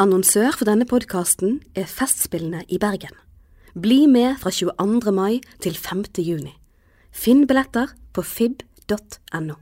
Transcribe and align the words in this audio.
Annonsør 0.00 0.54
for 0.56 0.64
denne 0.64 0.86
podkasten 0.88 1.58
er 1.76 1.84
Festspillene 1.84 2.62
i 2.72 2.78
Bergen. 2.80 3.12
Bli 3.76 4.06
med 4.08 4.38
fra 4.40 4.48
22. 4.48 5.12
mai 5.12 5.42
til 5.60 5.76
5. 5.76 6.06
juni. 6.24 6.54
Finn 7.12 7.42
billetter 7.44 7.92
på 8.16 8.24
fib.no. 8.24 9.58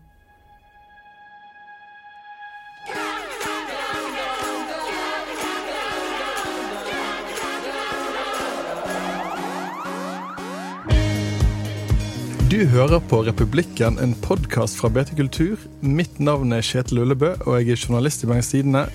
Du 12.48 12.62
hører 12.76 13.02
på 13.10 13.24
Republikken, 13.26 13.98
en 13.98 14.14
podkast 14.22 14.78
fra 14.78 14.88
BT 14.88 15.16
Kultur. 15.18 15.58
Mitt 15.82 16.22
navn 16.22 16.54
er 16.54 16.62
Kjetil 16.62 17.02
Ullebø, 17.02 17.34
og 17.42 17.58
jeg 17.58 17.74
er 17.74 17.86
journalist 17.88 18.22
i 18.22 18.30
Bergens 18.30 18.54
Tidende. 18.54 18.86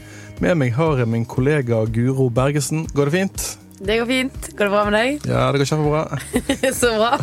Med 0.41 0.57
meg 0.59 0.73
har 0.75 1.00
jeg 1.00 1.07
min 1.09 1.25
kollega 1.29 1.84
Guro 1.93 2.29
Bergesen. 2.33 2.86
Går 2.96 3.10
det 3.10 3.14
fint? 3.18 3.43
Det 3.83 3.97
går 4.00 4.07
fint. 4.07 4.50
Går 4.57 4.65
det 4.68 4.71
bra 4.73 4.83
med 4.87 4.96
deg? 4.96 5.25
Ja, 5.28 5.46
det 5.51 5.59
går 5.61 5.69
kjempebra. 5.71 6.19
Så 6.82 6.92
bra. 7.00 7.18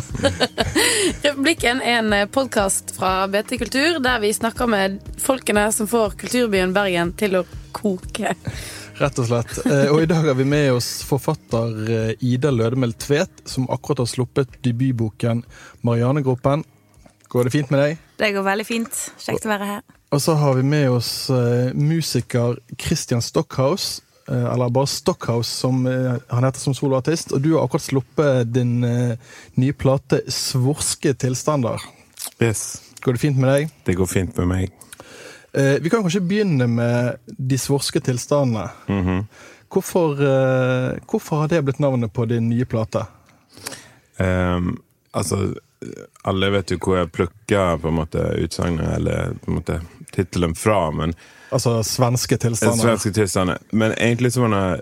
Republikken 1.25 1.81
er 1.81 1.99
en 2.01 2.15
podkast 2.33 2.93
fra 2.97 3.13
BT 3.31 3.55
Kultur 3.61 3.99
der 4.03 4.21
vi 4.23 4.33
snakker 4.35 4.69
med 4.69 4.99
folkene 5.21 5.67
som 5.73 5.89
får 5.89 6.15
kulturbyen 6.21 6.73
Bergen 6.75 7.13
til 7.19 7.39
å 7.41 7.45
koke. 7.75 8.33
Rett 9.01 9.21
og 9.23 9.29
slett. 9.29 9.55
Eh, 9.65 9.87
Og 9.93 10.03
i 10.03 10.09
dag 10.09 10.27
har 10.29 10.37
vi 10.37 10.45
med 10.45 10.73
oss 10.75 10.89
forfatter 11.07 11.71
eh, 11.89 12.11
Ida 12.33 12.51
Lødemel 12.53 12.93
Tvedt, 13.01 13.45
som 13.49 13.69
akkurat 13.73 14.03
har 14.03 14.11
sluppet 14.11 14.59
debutboken 14.65 15.41
'Marianegropen'. 15.81 16.65
Går 17.31 17.47
det 17.47 17.53
fint 17.55 17.71
med 17.71 17.79
deg? 17.85 17.97
Det 18.19 18.33
går 18.35 18.43
veldig 18.45 18.67
fint. 18.67 19.03
Kjekt 19.23 19.47
å 19.47 19.53
være 19.55 19.69
her. 19.75 19.81
Og 20.11 20.21
så 20.21 20.33
har 20.35 20.57
vi 20.57 20.63
med 20.67 20.89
oss 20.91 21.29
uh, 21.31 21.71
musiker 21.73 22.57
Christian 22.79 23.21
Stockhouse. 23.23 24.01
Uh, 24.29 24.53
Eller 24.53 24.69
bare 24.69 24.87
Stockhouse, 24.87 25.49
som 25.49 25.85
uh, 25.87 26.17
han 26.29 26.43
heter 26.43 26.59
som 26.59 26.75
soloartist. 26.75 27.31
Og 27.31 27.41
du 27.41 27.53
har 27.55 27.63
akkurat 27.63 27.85
sluppet 27.85 28.51
din 28.53 28.81
nye 29.55 29.73
plate 29.73 30.21
'Svorske 30.27 31.13
tilstander'. 31.13 31.79
Yes, 32.41 32.81
Går 33.01 33.13
det 33.13 33.19
fint 33.21 33.37
med 33.37 33.49
deg? 33.49 33.69
det 33.85 33.95
går 33.97 34.05
fint 34.05 34.37
med 34.37 34.47
meg. 34.47 34.71
Vi 35.53 35.89
kan 35.89 36.03
kanskje 36.03 36.21
begynne 36.23 36.67
med 36.67 37.17
de 37.27 37.57
svorske 37.57 37.99
tilstandene. 37.99 38.69
Mhm. 38.87 39.25
Hvorfor, 39.71 40.19
eh, 40.19 40.99
hvorfor 41.07 41.35
har 41.41 41.47
det 41.47 41.63
blitt 41.63 41.79
navnet 41.79 42.11
på 42.13 42.25
din 42.27 42.49
nye 42.49 42.65
plate? 42.65 43.05
Um, 44.19 44.81
altså, 45.13 45.55
alle 46.21 46.49
vet 46.53 46.71
jo 46.71 46.79
hvor 46.81 46.99
jeg 46.99 47.11
plukker 47.11 47.77
på 47.81 47.89
en 47.89 47.97
måte 47.97 48.25
utsagnet, 48.37 48.97
eller 48.97 49.37
på 49.41 49.51
en 49.51 49.59
måte 49.61 49.81
tittelen 50.11 50.55
fra, 50.55 50.91
men 50.91 51.15
Altså 51.51 51.83
svenske 51.83 52.37
tilstander. 52.37 52.79
svenske 52.79 53.11
tilstander. 53.11 53.57
Men 53.71 53.91
egentlig 53.91 54.33
så 54.33 54.41
var 54.41 54.49
det 54.49 54.81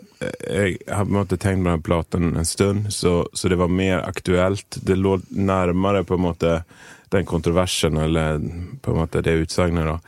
Jeg 0.49 0.77
har 0.87 1.05
på 1.05 1.09
en 1.09 1.15
måte 1.15 1.37
tenkt 1.37 1.63
på 1.63 1.69
den 1.69 1.81
platen 1.81 2.37
en 2.37 2.45
stund, 2.45 2.93
så, 2.93 3.29
så 3.33 3.49
det 3.49 3.57
var 3.57 3.67
mer 3.67 4.03
aktuelt. 4.05 4.77
Det 4.81 4.95
lå 4.95 5.19
nærmere 5.29 6.03
på 6.03 6.13
en 6.13 6.21
måte 6.21 6.63
den 7.09 7.25
kontroversen, 7.25 7.97
eller 7.97 8.37
på 8.81 8.91
en 8.91 8.97
måte 8.97 9.21
det 9.21 9.31
utsagnet, 9.31 9.85
da. 9.85 9.99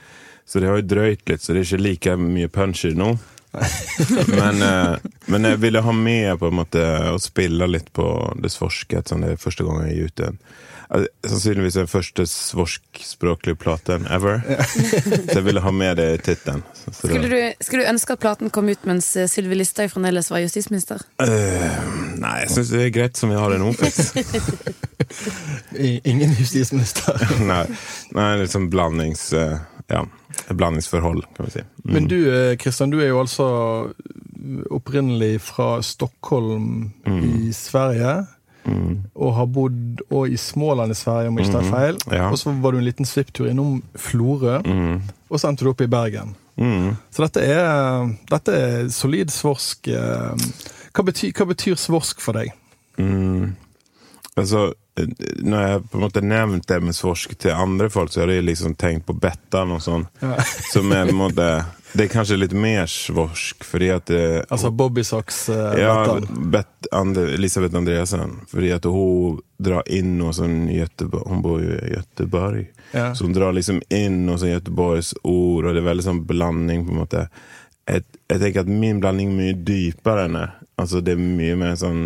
Så 0.45 0.59
det 0.59 0.67
har 0.67 0.77
jo 0.77 0.85
drøyt 0.85 1.29
litt, 1.29 1.41
så 1.41 1.53
det 1.53 1.63
er 1.63 1.65
ikke 1.65 1.83
like 1.83 2.15
mye 2.17 2.47
punch 2.47 2.85
i 2.85 2.91
det 2.93 2.99
nå. 3.01 3.15
men, 4.27 4.61
eh, 4.61 4.95
men 5.25 5.43
jeg 5.49 5.59
ville 5.59 5.81
ha 5.81 5.91
med 5.91 6.37
på 6.39 6.47
en 6.51 6.59
måte 6.61 6.83
å 7.09 7.17
spille 7.19 7.67
litt 7.67 7.89
på 7.93 8.05
det 8.37 8.51
svorske, 8.53 8.99
ettersom 8.99 9.25
det 9.25 9.33
er 9.33 9.41
første 9.41 9.65
gang 9.65 9.81
jeg 9.87 9.97
gir 9.97 10.11
ut 10.11 10.23
en 10.27 10.37
eh, 10.37 10.61
Sannsynligvis 10.91 11.77
den 11.79 11.87
første 11.87 12.25
svorskspråklige 12.27 13.55
platen 13.55 14.03
ever. 14.11 14.41
Så 14.43 15.37
jeg 15.37 15.45
ville 15.45 15.63
ha 15.63 15.71
med 15.71 15.95
det 16.01 16.07
i 16.13 16.17
tittelen. 16.25 16.63
Skulle 16.91 17.29
du, 17.31 17.37
skulle 17.63 17.85
du 17.85 17.91
ønske 17.93 18.17
at 18.17 18.23
platen 18.23 18.51
kom 18.51 18.67
ut 18.67 18.83
mens 18.89 19.07
eh, 19.15 19.29
Sylvi 19.31 19.55
Listhaug 19.55 19.93
fremdeles 19.93 20.27
var 20.33 20.43
justisminister? 20.43 20.99
Uh, 21.23 21.63
nei, 22.19 22.41
jeg 22.43 22.51
syns 22.57 22.73
det 22.73 22.81
er 22.83 22.95
greit 22.97 23.19
som 23.19 23.31
vi 23.31 23.39
har 23.39 23.53
det 23.53 23.61
nå, 23.61 23.71
faktisk. 23.79 24.19
Ingen 26.11 26.35
justisminister. 26.35 27.23
nei, 27.51 27.63
nei, 28.17 28.31
litt 28.43 28.51
sånn 28.51 28.67
blandings... 28.73 29.29
eh, 29.31 29.61
ja, 29.91 30.05
blandingsforhold, 30.51 31.23
kan 31.35 31.47
vi 31.47 31.55
si. 31.55 31.63
Mm. 31.83 31.93
Men 31.95 32.11
du 32.11 32.19
eh, 32.31 32.57
Kristian, 32.59 32.91
du 32.91 32.99
er 32.99 33.13
jo 33.13 33.23
altså 33.23 33.47
opprinnelig 34.71 35.41
fra 35.43 35.73
Stockholm 35.85 36.91
i 37.05 37.51
Sverige. 37.55 38.21
Mm. 38.71 38.97
Og 39.15 39.33
har 39.35 39.45
bodd 39.47 40.01
i 40.31 40.37
Småland 40.39 40.91
i 40.91 40.97
Sverige, 40.97 41.27
om 41.31 41.37
jeg 41.37 41.47
ikke 41.47 41.59
tar 41.61 41.71
feil. 41.71 41.97
Ja. 42.11 42.29
Og 42.31 42.37
så 42.41 42.53
var 42.61 42.71
du 42.71 42.77
en 42.81 42.85
liten 42.87 43.05
svipptur 43.09 43.49
innom 43.51 43.81
Florø, 43.95 44.61
Mm. 44.65 45.01
og 45.29 45.39
så 45.39 45.49
endte 45.49 45.65
du 45.65 45.69
opp 45.73 45.81
i 45.81 45.87
Bergen. 45.91 46.35
Mm. 46.57 46.95
Så 47.11 47.23
dette 47.25 47.41
er, 47.47 48.11
dette 48.29 48.51
er 48.53 48.89
solid 48.89 49.31
svorsk. 49.33 49.87
eh, 49.87 50.35
Hva 50.93 51.03
betyr, 51.07 51.31
hva 51.33 51.45
betyr 51.53 51.75
svorsk 51.79 52.19
for 52.21 52.33
deg? 52.33 52.51
Mm. 52.99 53.55
Altså, 54.37 54.73
når 55.41 55.61
jeg 55.67 55.83
på 55.89 55.97
en 55.97 56.03
måte 56.03 56.21
nevnt 56.23 56.67
det 56.67 56.81
med 56.83 56.93
svorsk 56.95 57.33
til 57.39 57.51
andre 57.55 57.89
folk, 57.89 58.11
så 58.11 58.21
har 58.21 58.27
de 58.27 58.41
liksom 58.43 58.75
tenkt 58.75 59.05
på 59.07 59.15
Bettan 59.19 59.71
og 59.71 59.79
sånn. 59.83 60.05
Som 60.71 60.91
er 60.91 61.05
på 61.07 61.15
en 61.15 61.21
måte 61.23 61.47
Det 61.93 62.05
er 62.05 62.11
kanskje 62.11 62.37
litt 62.39 62.53
mer 62.55 62.85
svorsk, 62.87 63.65
fordi 63.67 63.89
at 63.91 64.07
det, 64.07 64.23
Altså 64.49 64.71
Bobby 64.71 65.03
Socks 65.03 65.43
uh, 65.51 65.73
Ja, 65.79 65.95
Bet, 66.53 66.69
Andre, 66.95 67.25
Elisabeth 67.35 67.75
Andreasen. 67.75 68.37
Fordi 68.51 68.71
at 68.75 68.87
hun 68.87 69.41
drar 69.61 69.87
inn 69.91 70.15
noe 70.19 70.33
sånn 70.35 70.65
Göteborg 70.71 71.27
Hun 71.29 71.43
bor 71.43 71.59
jo 71.63 71.75
i 71.75 71.93
Göteborg. 71.95 72.65
Ja. 72.95 73.11
Så 73.15 73.27
hun 73.27 73.35
drar 73.35 73.55
liksom 73.57 73.81
inn 73.91 74.23
noe 74.27 74.39
sånn 74.39 74.53
Göteborgs 74.53 75.13
ord, 75.23 75.67
og 75.67 75.73
det 75.73 75.83
er 75.83 75.89
veldig 75.89 76.07
sånn 76.07 76.23
blanding, 76.27 76.85
på 76.87 76.95
en 76.95 77.01
måte. 77.03 77.25
Jeg, 77.89 78.05
jeg 78.31 78.43
tenker 78.43 78.63
at 78.63 78.71
min 78.71 79.01
blanding 79.03 79.33
er 79.33 79.39
mye 79.41 79.57
dypere 79.67 80.27
enn 80.29 80.37
det. 80.39 80.47
Altså, 80.81 81.03
det 81.03 81.17
er 81.17 81.23
mye 81.23 81.57
mer 81.59 81.75
sånn 81.79 82.05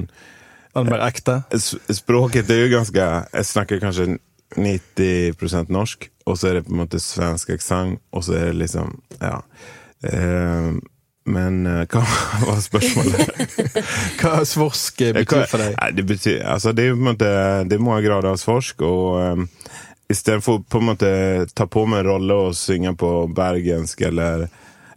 mer 0.83 1.05
ekte? 1.05 1.39
Språket 1.55 2.49
er 2.51 2.65
jo 2.65 2.71
ganske 2.73 3.03
Jeg 3.31 3.47
snakker 3.47 3.79
kanskje 3.79 4.17
90% 4.55 5.71
norsk, 5.73 6.09
og 6.25 6.37
så 6.37 6.49
er 6.49 6.59
det 6.59 6.65
på 6.67 6.73
en 6.73 6.83
måte 6.83 7.01
svensk 7.01 7.49
aksent, 7.55 8.01
og 8.11 8.25
så 8.25 8.37
er 8.39 8.51
det 8.51 8.59
liksom 8.65 8.99
Ja. 9.21 9.39
Eh, 10.05 10.75
men 11.25 11.65
eh, 11.65 11.85
hva 11.89 12.03
var 12.45 12.59
spørsmålet? 12.61 13.31
Hva 14.21 14.43
svorsk 14.45 14.99
betyr 15.01 15.23
betyr 15.23 15.47
for 15.49 15.63
deg? 15.63 15.73
Nei, 15.79 15.89
det 15.97 16.05
betyr 16.05 16.43
Altså, 16.45 16.73
det 16.75 16.85
er 16.85 16.93
på 16.93 17.01
en 17.01 17.07
måte 17.09 17.31
Det 17.65 17.79
er 17.79 17.81
mange 17.81 18.05
grader 18.05 18.29
av 18.29 18.37
svorsk, 18.37 18.83
og 18.85 19.39
um, 19.41 19.47
istedenfor 20.11 20.61
på 20.69 20.81
en 20.81 20.89
måte 20.91 21.09
ta 21.57 21.65
på 21.65 21.87
meg 21.89 22.03
en 22.03 22.11
rolle 22.11 22.37
og 22.45 22.57
synge 22.57 22.93
på 22.99 23.09
bergensk, 23.33 24.05
eller 24.05 24.45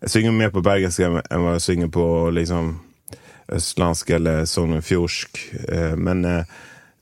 Jeg 0.03 0.13
synger 0.13 0.37
mer 0.37 0.53
på 0.53 0.63
bergensk 0.63 1.07
enn 1.07 1.17
hva 1.17 1.57
jeg 1.57 1.65
synger 1.65 1.93
på 1.97 2.05
liksom 2.37 2.77
østlandsk 3.49 4.11
eller 4.19 4.45
sognefjordsk, 4.45 5.45
Uh, 5.73 5.95
men 5.97 6.25
eh, 6.29 6.57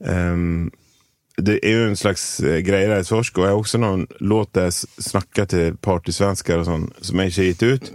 em, 0.07 0.71
det 1.37 1.59
er 1.63 1.73
jo 1.77 1.89
en 1.91 1.97
slags 2.01 2.23
eh, 2.41 2.63
greie 2.65 2.89
der 2.89 3.03
i 3.03 3.05
svorsk, 3.05 3.37
og 3.39 3.45
jeg 3.45 3.53
har 3.53 3.59
også 3.61 3.81
noen 3.83 4.07
låter 4.25 4.67
jeg 4.69 4.73
s- 4.73 4.87
snakker 5.11 5.45
til 5.53 5.75
partysvensker 5.85 6.63
og 6.63 6.67
sånn, 6.69 6.87
som 7.05 7.21
ikke 7.21 7.43
har 7.43 7.51
gitt 7.51 7.63
ut. 7.63 7.91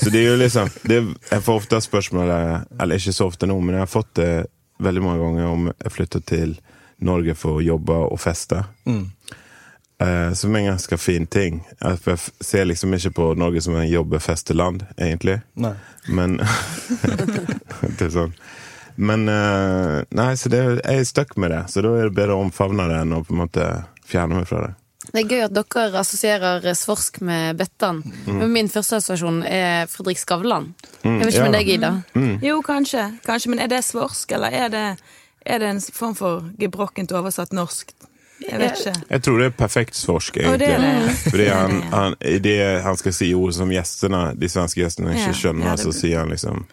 Så 0.00 0.10
det 0.14 0.22
er 0.22 0.30
jo 0.30 0.38
liksom 0.40 0.70
det, 0.88 1.02
Jeg 1.30 1.42
får 1.44 1.60
ofte 1.60 1.80
spørsmål 1.84 2.32
eller 2.80 2.96
ikke 2.96 3.12
så 3.12 3.26
ofte 3.28 3.46
nå, 3.50 3.58
men 3.60 3.74
jeg 3.76 3.84
har 3.84 3.92
fått 3.92 4.14
det 4.16 4.30
veldig 4.80 5.02
mange 5.04 5.20
ganger 5.26 5.46
om 5.52 5.68
jeg 5.72 5.92
flytter 5.92 6.24
til 6.28 6.56
Norge 7.04 7.34
for 7.36 7.58
å 7.60 7.64
jobbe 7.64 7.92
og 8.08 8.16
feste. 8.20 8.62
Uh, 9.96 10.32
som 10.36 10.52
er 10.54 10.58
en 10.60 10.66
ganske 10.74 10.96
fin 11.00 11.24
ting. 11.26 11.62
Eh, 11.80 11.94
For 11.96 12.12
jeg 12.16 12.44
ser 12.44 12.66
liksom 12.68 12.92
ikke 12.92 13.14
på 13.16 13.30
Norge 13.40 13.62
som 13.64 13.76
en 13.80 13.88
jobbefesteland, 13.88 14.82
egentlig. 15.00 15.38
Nei. 15.56 15.72
Men 16.08 16.36
Det 17.96 18.04
er 18.08 18.12
sånn. 18.12 18.34
Men 18.96 19.28
eh, 19.28 20.02
Nei, 20.16 20.32
så 20.36 20.48
det, 20.52 20.62
jeg 20.80 21.02
er 21.02 21.06
stuck 21.08 21.36
med 21.36 21.50
det. 21.54 21.62
Så 21.72 21.84
da 21.84 21.92
er 21.98 22.08
det 22.10 22.16
bedre 22.16 22.36
å 22.36 22.42
omfavne 22.46 22.88
det 22.90 22.98
enn 23.04 23.14
å 23.16 23.22
på 23.26 23.34
en 23.36 23.42
måte 23.44 23.68
fjerne 24.06 24.40
meg 24.40 24.48
fra 24.50 24.64
det. 24.66 24.72
Det 25.06 25.20
er 25.22 25.28
gøy 25.30 25.42
at 25.44 25.52
dere 25.54 26.00
assosierer 26.00 26.64
svorsk 26.74 27.20
med 27.22 27.58
Bettan. 27.60 28.00
Men 28.26 28.50
min 28.50 28.70
første 28.72 28.98
assosiasjon 28.98 29.42
er 29.46 29.86
Fredrik 29.90 30.18
Skavlan. 30.18 30.72
Jeg 31.04 31.20
vet 31.20 31.28
ikke 31.30 31.38
ja. 31.38 31.44
med 31.46 31.54
deg, 31.54 31.70
Ida. 31.76 31.92
Jo, 32.42 32.56
kanskje. 32.66 33.04
kanskje. 33.26 33.52
Men 33.52 33.62
er 33.62 33.70
det 33.70 33.84
svorsk, 33.86 34.34
eller 34.34 34.56
er 34.64 34.72
det, 34.72 34.84
er 35.46 35.62
det 35.62 35.68
en 35.76 35.80
form 35.94 36.16
for 36.18 36.48
gebrokkent 36.58 37.14
oversatt 37.14 37.54
norsk? 37.54 37.94
Jeg 38.42 38.58
vet 38.60 38.80
ikke. 38.82 38.96
Jeg 39.14 39.22
tror 39.24 39.38
det 39.40 39.46
er 39.46 39.54
perfekt 39.56 39.96
svorsk, 39.96 40.34
det 40.34 40.42
egentlig. 40.44 40.72
er 40.74 41.06
det. 41.06 41.14
Fordi 41.30 41.46
han, 41.48 41.78
han, 41.94 42.16
i 42.20 42.38
det 42.42 42.58
han 42.84 42.98
skal 43.00 43.14
si 43.16 43.30
ord 43.38 43.54
som 43.56 43.70
gjestene, 43.72 44.24
de 44.36 44.50
svenske 44.52 44.82
gjestene 44.82 45.14
ikke 45.14 45.30
Ja, 45.30 45.38
skjønner, 45.38 45.70
ja, 45.70 45.76
det- 45.78 45.86
så 45.86 45.94
sier 45.96 46.18
han 46.24 46.34
liksom 46.34 46.66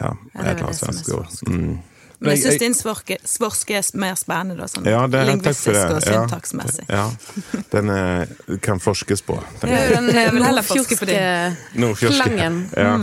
Ja, 0.00 0.12
det 0.14 0.40
et 0.40 0.46
er 0.46 0.50
eller 0.52 0.68
annet 0.68 0.70
er 0.70 0.78
svensk 0.86 1.08
ord. 1.16 1.32
Mm. 1.48 1.80
Men 2.22 2.36
jeg 2.36 2.42
syns 2.44 2.60
din 2.62 2.74
svorske, 2.78 3.16
svorske 3.26 3.74
er 3.80 3.86
mer 3.98 4.14
spennende, 4.14 4.54
da. 4.60 4.68
Sånn 4.70 4.84
Ja, 4.86 5.00
det 5.10 5.18
er, 5.18 5.32
takk 5.42 5.56
for 5.58 5.72
lingvistisk 5.72 5.74
det. 5.74 5.94
og 5.96 6.02
syntaksmessig. 6.06 6.84
Ja, 6.88 7.06
den 7.72 7.90
er, 7.90 8.30
kan 8.62 8.78
forskes 8.82 9.24
på. 9.26 9.40
Den 9.62 9.72
jo 9.74 9.96
den 9.96 10.10
er, 10.14 10.30
vil 10.30 10.44
heller 10.46 10.62
forske 10.62 10.98
på 11.00 11.08
din. 11.10 11.56
Nordfjordske. 11.82 12.22
slangen. 12.22 12.60
Ja. 12.78 12.94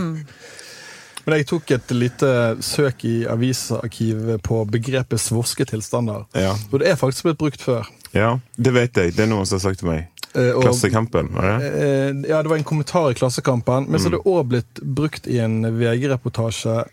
Men 1.26 1.36
jeg 1.36 1.46
tok 1.52 1.72
et 1.76 1.92
lite 1.92 2.30
søk 2.64 3.04
i 3.06 3.16
avisarkivet 3.30 4.42
på 4.42 4.64
begrepet 4.72 5.22
svorske 5.22 5.68
tilstander. 5.68 6.24
Ja. 6.34 6.56
Og 6.72 6.80
det 6.82 6.88
er 6.90 6.96
faktisk 6.98 7.28
blitt 7.28 7.38
brukt 7.44 7.62
før. 7.62 7.90
ja, 8.16 8.38
det 8.56 8.74
vet 8.74 8.98
jeg. 8.98 9.14
Det 9.18 9.28
er 9.28 9.30
noen 9.30 9.46
som 9.46 9.60
har 9.60 9.68
sagt 9.68 9.84
til 9.84 9.92
meg. 9.92 10.08
Eh, 10.36 10.52
og- 10.56 10.64
Klassekampen, 10.64 11.32
var 11.34 11.60
det? 11.60 11.68
Eh, 11.74 12.30
Ja, 12.30 12.42
det 12.44 12.50
var 12.50 12.58
en 12.58 12.64
kommentar 12.64 13.12
i 13.12 13.14
Klassekampen, 13.16 13.88
men 13.90 14.00
så 14.00 14.06
Mm. 14.10 14.14
er 14.14 14.18
det 14.18 14.26
òg 14.26 14.48
blitt 14.48 14.74
brukt 14.96 15.28
i 15.28 15.40
en 15.40 15.64
VG-reportasje 15.66 16.86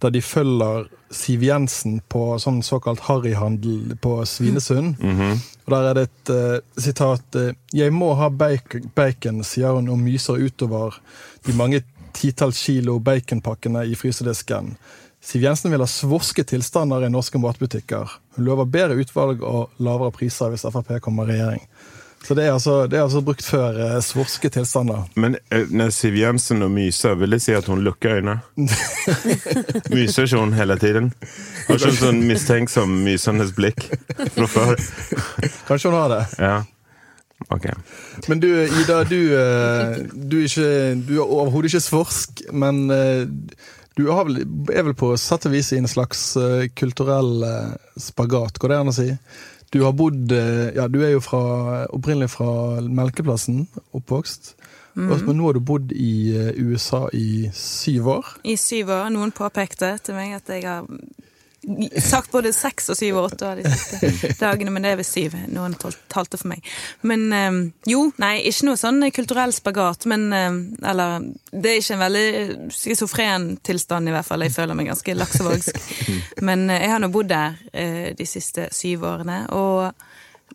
der 0.00 0.10
de 0.10 0.20
følger 0.20 0.88
Siv 1.10 1.40
Jensen 1.42 2.00
på 2.08 2.36
sånn 2.38 2.62
såkalt 2.62 3.00
harryhandel 3.00 3.96
på 4.00 4.24
Svinesund. 4.26 4.98
Mhm. 5.00 5.32
Og 5.66 5.70
Der 5.70 5.90
er 5.90 5.94
det 5.94 6.02
et 6.10 6.30
uh, 6.30 6.60
sitat 6.80 7.34
eh, 7.34 7.52
'Jeg 7.74 7.92
må 7.92 8.14
ha 8.16 8.28
bacon, 8.28 8.90
bacon', 8.94 9.42
sier 9.44 9.74
hun 9.74 9.88
og 9.88 9.98
myser 9.98 10.36
utover 10.38 10.94
de 11.44 11.52
mange 11.52 11.82
titalls 12.12 12.62
kilo 12.64 12.98
baconpakkene 13.00 13.84
i 13.90 13.94
frysedisken. 13.94 14.76
Siv 15.20 15.42
Jensen 15.42 15.70
vil 15.70 15.80
ha 15.80 15.86
svorske 15.86 16.44
tilstander 16.44 17.04
i 17.04 17.08
norske 17.10 17.38
matbutikker. 17.40 18.08
Hun 18.36 18.44
lover 18.44 18.64
bedre 18.66 18.96
utvalg 19.04 19.42
og 19.42 19.70
lavere 19.80 20.12
priser 20.12 20.50
hvis 20.50 20.62
Frp 20.70 21.00
kommer 21.02 21.24
i 21.24 21.32
regjering. 21.32 21.60
Så 22.24 22.34
det 22.34 22.44
er 22.44 22.52
altså, 22.52 22.86
det 22.90 22.98
er 22.98 23.04
altså 23.06 23.22
brukt 23.24 23.44
før 23.46 23.76
eh, 23.84 23.98
svorske 24.04 24.50
tilstander. 24.52 25.04
Men 25.16 25.38
eh, 25.54 25.68
når 25.70 25.92
Siv 25.96 26.16
Jensen 26.18 26.64
og 26.66 26.72
myser, 26.74 27.14
vil 27.20 27.36
det 27.36 27.40
si 27.44 27.54
at 27.56 27.68
hun 27.70 27.84
lukker 27.86 28.18
øynene? 28.18 28.40
myser 29.94 30.26
ikke 30.26 30.42
hun 30.42 30.56
hele 30.58 30.76
tiden? 30.82 31.12
Har 31.68 31.78
ikke 31.78 31.92
hun 31.94 32.00
sånn 32.02 32.24
mistenksom, 32.28 32.98
mysende 33.06 33.46
blikk 33.56 33.86
fra 34.34 34.50
før? 34.50 34.74
Kanskje 35.70 35.92
hun 35.92 35.98
har 36.00 36.12
det. 36.16 36.24
Ja. 36.42 36.58
Ok. 37.48 37.66
Men 38.26 38.40
du, 38.40 38.48
Ida, 38.66 39.04
du, 39.04 39.20
eh, 39.38 39.96
du, 40.12 40.40
er, 40.40 40.46
ikke, 40.48 40.70
du 41.06 41.14
er 41.20 41.24
overhodet 41.24 41.70
ikke 41.70 41.84
svorsk, 41.86 42.42
men 42.52 42.88
eh, 42.92 43.28
du 43.98 44.08
er 44.10 44.82
vel 44.84 44.96
på 44.98 45.12
sett 45.18 45.46
og 45.48 45.54
vis 45.54 45.70
i 45.72 45.78
en 45.80 45.90
slags 45.90 46.32
eh, 46.38 46.66
kulturell 46.76 47.46
spagat, 47.98 48.58
går 48.58 48.74
det 48.74 48.80
an 48.82 48.92
å 48.92 48.96
si? 48.96 49.08
Du 49.72 49.82
har 49.84 49.92
bodd 49.92 50.32
eh, 50.32 50.74
Ja, 50.76 50.86
du 50.88 51.02
er 51.04 51.10
jo 51.12 51.20
fra, 51.20 51.86
opprinnelig 51.92 52.30
fra 52.30 52.80
Melkeplassen, 52.80 53.66
oppvokst. 53.92 54.54
Og- 54.98 55.20
Men 55.26 55.36
nå 55.38 55.44
har 55.46 55.52
du 55.52 55.60
bodd 55.60 55.92
i 55.92 56.34
eh, 56.34 56.54
USA 56.58 57.06
i 57.12 57.50
syv 57.54 58.06
år. 58.08 58.26
I 58.44 58.56
syv 58.56 58.88
år. 58.90 59.10
Noen 59.14 59.30
påpekte 59.32 59.92
til 60.02 60.14
meg 60.14 60.32
at 60.34 60.48
jeg 60.48 60.64
har 60.66 60.86
sagt 62.00 62.32
både 62.32 62.52
seks 62.56 62.88
og 62.92 62.96
syv 62.98 63.18
og 63.18 63.28
åtte 63.30 63.48
av 63.48 63.58
de 63.58 63.68
siste 63.68 64.32
dagene, 64.40 64.72
men 64.72 64.84
det 64.84 64.92
er 64.92 65.00
ved 65.00 65.08
syv. 65.08 65.36
Noen 65.52 65.76
talte 65.78 66.40
for 66.40 66.50
meg. 66.52 66.64
Men 67.06 67.26
eh, 67.34 67.58
jo, 67.90 68.06
nei, 68.20 68.34
ikke 68.48 68.68
noe 68.68 68.80
sånn 68.80 69.04
kulturell 69.14 69.54
spagat, 69.56 70.08
men 70.10 70.28
eh, 70.32 70.48
Eller 70.90 71.28
det 71.52 71.72
er 71.72 71.80
ikke 71.82 71.96
en 71.96 72.04
veldig 72.04 72.26
schizofren 72.74 73.48
tilstand, 73.64 74.08
i 74.08 74.14
hvert 74.14 74.28
fall. 74.28 74.46
Jeg 74.46 74.56
føler 74.56 74.78
meg 74.78 74.90
ganske 74.92 75.16
laksevågsk. 75.16 75.80
Men 76.48 76.68
eh, 76.70 76.84
jeg 76.84 76.92
har 76.92 77.02
nå 77.02 77.10
bodd 77.12 77.30
der 77.30 77.56
de 78.16 78.24
siste 78.26 78.68
syv 78.74 79.04
årene, 79.08 79.38
og, 79.54 79.90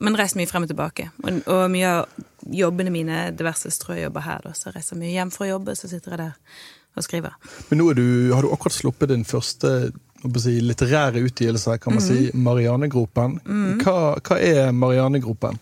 men 0.04 0.16
reist 0.18 0.38
mye 0.38 0.50
frem 0.50 0.66
og 0.66 0.72
tilbake. 0.72 1.06
Og, 1.24 1.42
og 1.52 1.64
mye 1.72 1.90
av 1.90 2.24
jobbene 2.44 2.94
mine, 2.94 3.20
diverse 3.38 3.72
strøjobber 3.72 4.26
her, 4.26 4.46
da, 4.46 4.54
så 4.58 4.70
jeg 4.70 4.78
reiser 4.78 5.00
mye 5.00 5.12
hjem 5.14 5.32
for 5.34 5.46
å 5.46 5.52
jobbe, 5.54 5.76
så 5.78 5.90
sitter 5.92 6.16
jeg 6.16 6.22
der 6.24 6.56
og 6.94 7.06
skriver. 7.06 7.38
Men 7.70 7.82
nå 7.82 7.94
du, 7.98 8.06
har 8.34 8.46
du 8.46 8.52
akkurat 8.54 8.76
sluppet 8.76 9.12
din 9.14 9.26
første 9.28 9.92
si, 10.40 10.56
litterære 10.64 11.24
utgivelser, 11.24 11.78
kan 11.82 11.98
man 11.98 12.04
si, 12.04 12.30
Marianegropen. 12.34 13.40
Hva, 13.84 14.16
hva 14.20 14.40
er 14.40 14.72
Marianegropen? 14.76 15.60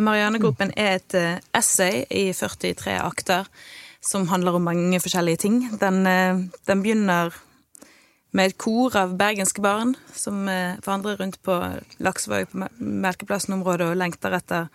Marianegropen 0.00 0.72
er 0.76 0.96
et 0.98 1.16
eh, 1.18 1.38
essay 1.56 2.04
i 2.08 2.30
43 2.32 2.96
akter 3.02 3.48
som 4.00 4.28
handler 4.30 4.56
om 4.56 4.64
mange 4.64 5.00
forskjellige 5.02 5.42
ting. 5.44 5.62
Den, 5.80 6.06
eh, 6.08 6.40
den 6.66 6.82
begynner 6.82 7.34
med 8.32 8.52
et 8.52 8.58
kor 8.62 8.94
av 8.96 9.16
bergenske 9.18 9.60
barn 9.60 9.96
som 10.14 10.44
forandrer 10.46 10.86
vandrer 10.86 11.16
rundt 11.18 11.40
på 11.42 11.56
Laksevåg 11.98 12.52
på 12.52 12.60
Mel- 12.62 12.76
Melkeplassen-området 12.78 13.88
og 13.90 13.98
lengter 13.98 14.36
etter 14.38 14.68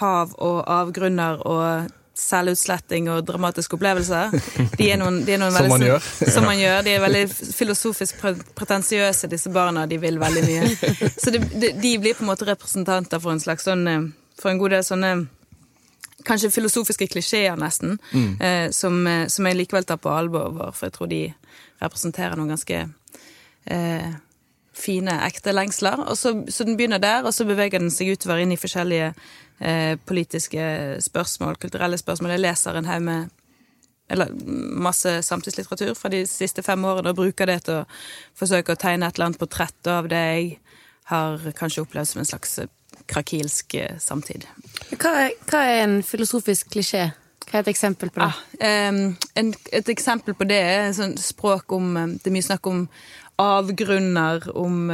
hav 0.00 0.34
og 0.42 0.64
avgrunner 0.66 1.40
og 1.46 1.92
selvutsletting 2.16 3.10
og 3.12 3.22
dramatiske 3.28 3.76
opplevelser. 3.76 4.34
De 4.78 4.88
er 4.88 4.98
noen, 5.00 5.20
de 5.26 5.36
er 5.36 5.40
noen 5.42 5.52
Som 5.56 5.60
veldig 5.60 5.74
man 5.74 5.86
gjør. 5.86 6.10
Som 6.34 6.48
man 6.48 6.58
gjør. 6.60 6.82
De 6.86 6.94
er 6.96 7.04
veldig 7.04 7.24
filosofisk 7.30 8.20
pretensiøse, 8.56 9.30
disse 9.32 9.52
barna. 9.52 9.86
De 9.90 10.00
vil 10.02 10.20
veldig 10.20 10.44
mye. 10.48 10.92
Så 11.22 11.32
de, 11.34 11.42
de, 11.68 11.96
blir 12.00 12.16
på 12.16 12.24
en 12.24 12.32
måte 12.32 12.48
representanter 12.48 13.22
for 13.22 13.36
en 13.36 13.42
slags 13.42 13.68
sånn 13.68 13.88
eh, 13.90 14.06
For 14.40 14.52
en 14.52 14.60
god 14.60 14.76
del 14.76 14.86
sånne 14.86 15.14
Kanskje 16.26 16.48
filosofiske 16.50 17.06
klisjeer, 17.06 17.54
nesten, 17.60 18.00
eh, 18.42 18.72
som, 18.74 18.96
eh, 19.06 19.28
som 19.30 19.46
jeg 19.46 19.58
likevel 19.60 19.84
tar 19.86 20.00
på 20.02 20.10
alvor, 20.10 20.56
for 20.74 20.88
jeg 20.88 20.94
tror 20.96 21.10
de 21.12 21.20
representerer 21.78 22.34
noen 22.34 22.50
ganske 22.50 22.80
eh, 23.70 24.08
fine, 24.74 25.14
ekte 25.26 25.54
lengsler. 25.54 26.02
Og 26.08 26.18
så, 26.18 26.32
så 26.48 26.66
den 26.66 26.74
begynner 26.80 26.98
der, 26.98 27.22
og 27.22 27.34
så 27.36 27.46
beveger 27.46 27.78
den 27.78 27.92
seg 27.94 28.16
utover 28.16 28.42
inn 28.42 28.56
i 28.56 28.58
forskjellige 28.58 29.12
eh, 29.60 29.96
politiske 30.06 30.62
spørsmål, 31.04 31.58
kulturelle 31.60 31.98
spørsmål. 31.98 32.36
Jeg 32.36 32.44
leser 32.44 32.78
en 32.78 32.90
haug 32.90 33.02
med 33.02 33.34
eller 34.08 34.30
masse 34.78 35.22
samtidslitteratur 35.22 35.94
fra 35.98 36.10
de 36.12 36.22
siste 36.30 36.62
fem 36.62 36.84
årene 36.86 37.10
og 37.10 37.18
bruker 37.18 37.50
det 37.50 37.58
til 37.66 37.80
å 37.80 37.86
forsøke 38.38 38.76
å 38.76 38.78
tegne 38.78 39.08
et 39.08 39.16
eller 39.16 39.30
annet 39.30 39.40
portrett 39.40 39.90
av 39.90 40.06
det 40.10 40.22
jeg 40.22 40.48
har 41.10 41.42
kanskje 41.58 41.82
opplevd 41.82 42.12
som 42.12 42.22
en 42.22 42.28
slags 42.28 42.58
eh, 42.62 42.70
krakilsk 43.10 43.74
eh, 43.78 43.98
samtid. 44.02 44.46
Hva 44.94 45.12
er, 45.26 45.34
hva 45.50 45.62
er 45.66 45.82
en 45.84 46.00
filosofisk 46.06 46.70
klisjé? 46.74 47.08
Hva 47.46 47.58
er 47.58 47.66
et 47.66 47.72
eksempel 47.74 48.10
på 48.10 48.22
det? 48.22 48.26
Ah, 48.26 48.38
en, 49.38 49.52
et 49.70 49.90
eksempel 49.92 50.34
på 50.38 50.46
det 50.50 50.58
er 50.58 50.88
sånn 50.96 51.14
språk 51.20 51.70
om 51.76 51.92
Det 52.16 52.26
er 52.26 52.34
mye 52.34 52.46
snakk 52.46 52.66
om 52.66 52.80
avgrunner, 53.38 54.48
om, 54.56 54.88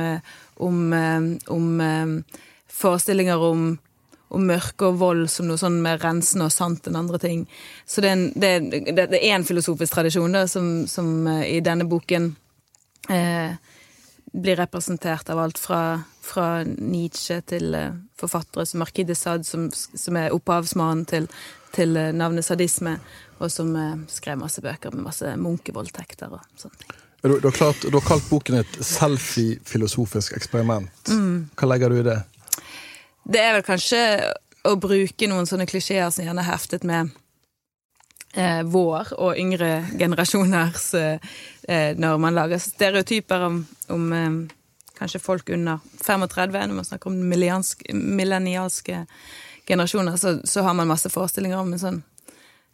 om, 0.61 0.81
om 1.55 1.69
forestillinger 2.69 3.45
om, 3.47 3.63
om 4.33 4.47
mørke 4.49 4.89
og 4.89 4.99
vold 5.01 5.27
som 5.31 5.49
noe 5.49 5.61
sånn 5.61 5.81
mer 5.85 5.99
rensende 6.03 6.47
og 6.49 6.55
sant 6.55 6.87
enn 6.89 6.97
andre 6.97 7.19
ting. 7.21 7.43
Så 7.87 8.01
det 8.05 8.09
er 8.11 8.17
en, 8.17 8.25
det, 8.35 8.53
er- 8.55 9.11
det, 9.13 9.21
er 9.21 9.35
en 9.37 9.45
filosofisk 9.49 9.93
tradisjon 9.95 10.33
da, 10.39 10.47
som, 10.49 10.71
som 10.89 11.13
eh, 11.29 11.45
i 11.57 11.61
denne 11.65 11.85
boken 11.91 12.31
eh, 13.13 13.53
blir 14.33 14.57
representert 14.57 15.29
av 15.31 15.43
alt 15.43 15.59
fra, 15.61 15.83
fra 16.25 16.47
Nietzsche 16.65 17.41
til 17.45 17.75
eh, 17.77 17.91
forfattere 18.17 18.65
som 18.69 18.81
Marquis 18.81 19.07
de 19.11 19.17
Sade, 19.19 19.45
som, 19.45 19.69
som 19.73 20.17
er 20.17 20.33
opphavsmannen 20.33 21.05
til, 21.11 21.29
til 21.77 21.97
eh, 22.01 22.13
navnet 22.17 22.47
sadisme, 22.49 22.97
og 23.43 23.53
som 23.53 23.75
eh, 23.77 23.95
skrev 24.09 24.41
masse 24.41 24.65
bøker 24.65 24.95
med 24.97 25.05
masse 25.11 25.37
munkevoldtekter 25.37 26.33
og 26.33 26.41
sånne 26.57 26.81
ting. 26.87 26.99
Du, 27.23 27.37
du, 27.39 27.45
har 27.47 27.55
klart, 27.55 27.85
du 27.87 27.95
har 27.95 28.03
kalt 28.03 28.25
boken 28.27 28.57
et 28.59 28.79
selfie-filosofisk 28.83 30.35
eksperiment. 30.35 30.91
Hva 31.55 31.69
legger 31.71 31.93
du 31.93 32.01
i 32.01 32.07
det? 32.09 32.17
Det 33.23 33.41
er 33.41 33.53
vel 33.57 33.67
kanskje 33.67 34.01
å 34.67 34.77
bruke 34.79 35.29
noen 35.31 35.47
sånne 35.47 35.67
klisjeer 35.71 36.11
som 36.11 36.25
gjerne 36.25 36.43
er 36.43 36.51
heftet 36.51 36.87
med 36.87 37.11
eh, 38.35 38.63
vår 38.67 39.13
og 39.19 39.39
yngre 39.39 39.85
generasjoners 39.99 40.89
eh, 40.99 41.31
eh, 41.69 41.93
Når 41.99 42.19
man 42.23 42.35
lager 42.35 42.63
stereotyper 42.63 43.47
om, 43.47 43.63
om 43.95 44.13
eh, 44.13 44.31
kanskje 44.99 45.23
folk 45.23 45.51
under 45.51 45.79
35, 46.03 46.53
når 46.53 46.75
man 46.75 46.85
snakker 46.85 47.11
om 47.11 47.21
millennialske 48.17 49.05
generasjoner, 49.67 50.17
så, 50.17 50.41
så 50.45 50.63
har 50.63 50.75
man 50.75 50.91
masse 50.91 51.11
forestillinger 51.11 51.59
om 51.59 51.73
en 51.73 51.83
sånn 51.83 52.03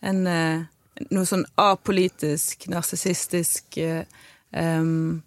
en, 0.01 0.27
eh, 0.31 0.61
noe 1.11 1.27
sånn 1.27 1.45
apolitisk, 1.59 2.69
narsissistisk 2.71 3.79
em, 3.79 5.23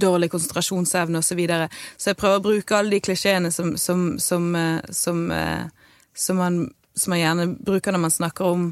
dårlig 0.00 0.30
konsentrasjonsevne 0.30 1.18
osv. 1.18 1.28
Så, 1.28 1.34
videre. 1.34 1.68
så 1.96 2.10
jeg 2.10 2.20
prøver 2.20 2.40
å 2.40 2.46
bruke 2.48 2.76
alle 2.76 2.96
de 2.96 3.02
klisjeene 3.04 3.50
som, 3.52 3.76
som, 3.80 4.08
som, 4.22 4.48
eh, 4.54 4.80
som, 4.90 5.30
eh, 5.30 5.92
som, 6.14 6.40
man, 6.40 6.58
som 6.94 7.14
man 7.14 7.22
gjerne 7.22 7.48
bruker 7.56 7.92
når 7.92 8.04
man 8.06 8.14
snakker 8.14 8.50
om 8.50 8.66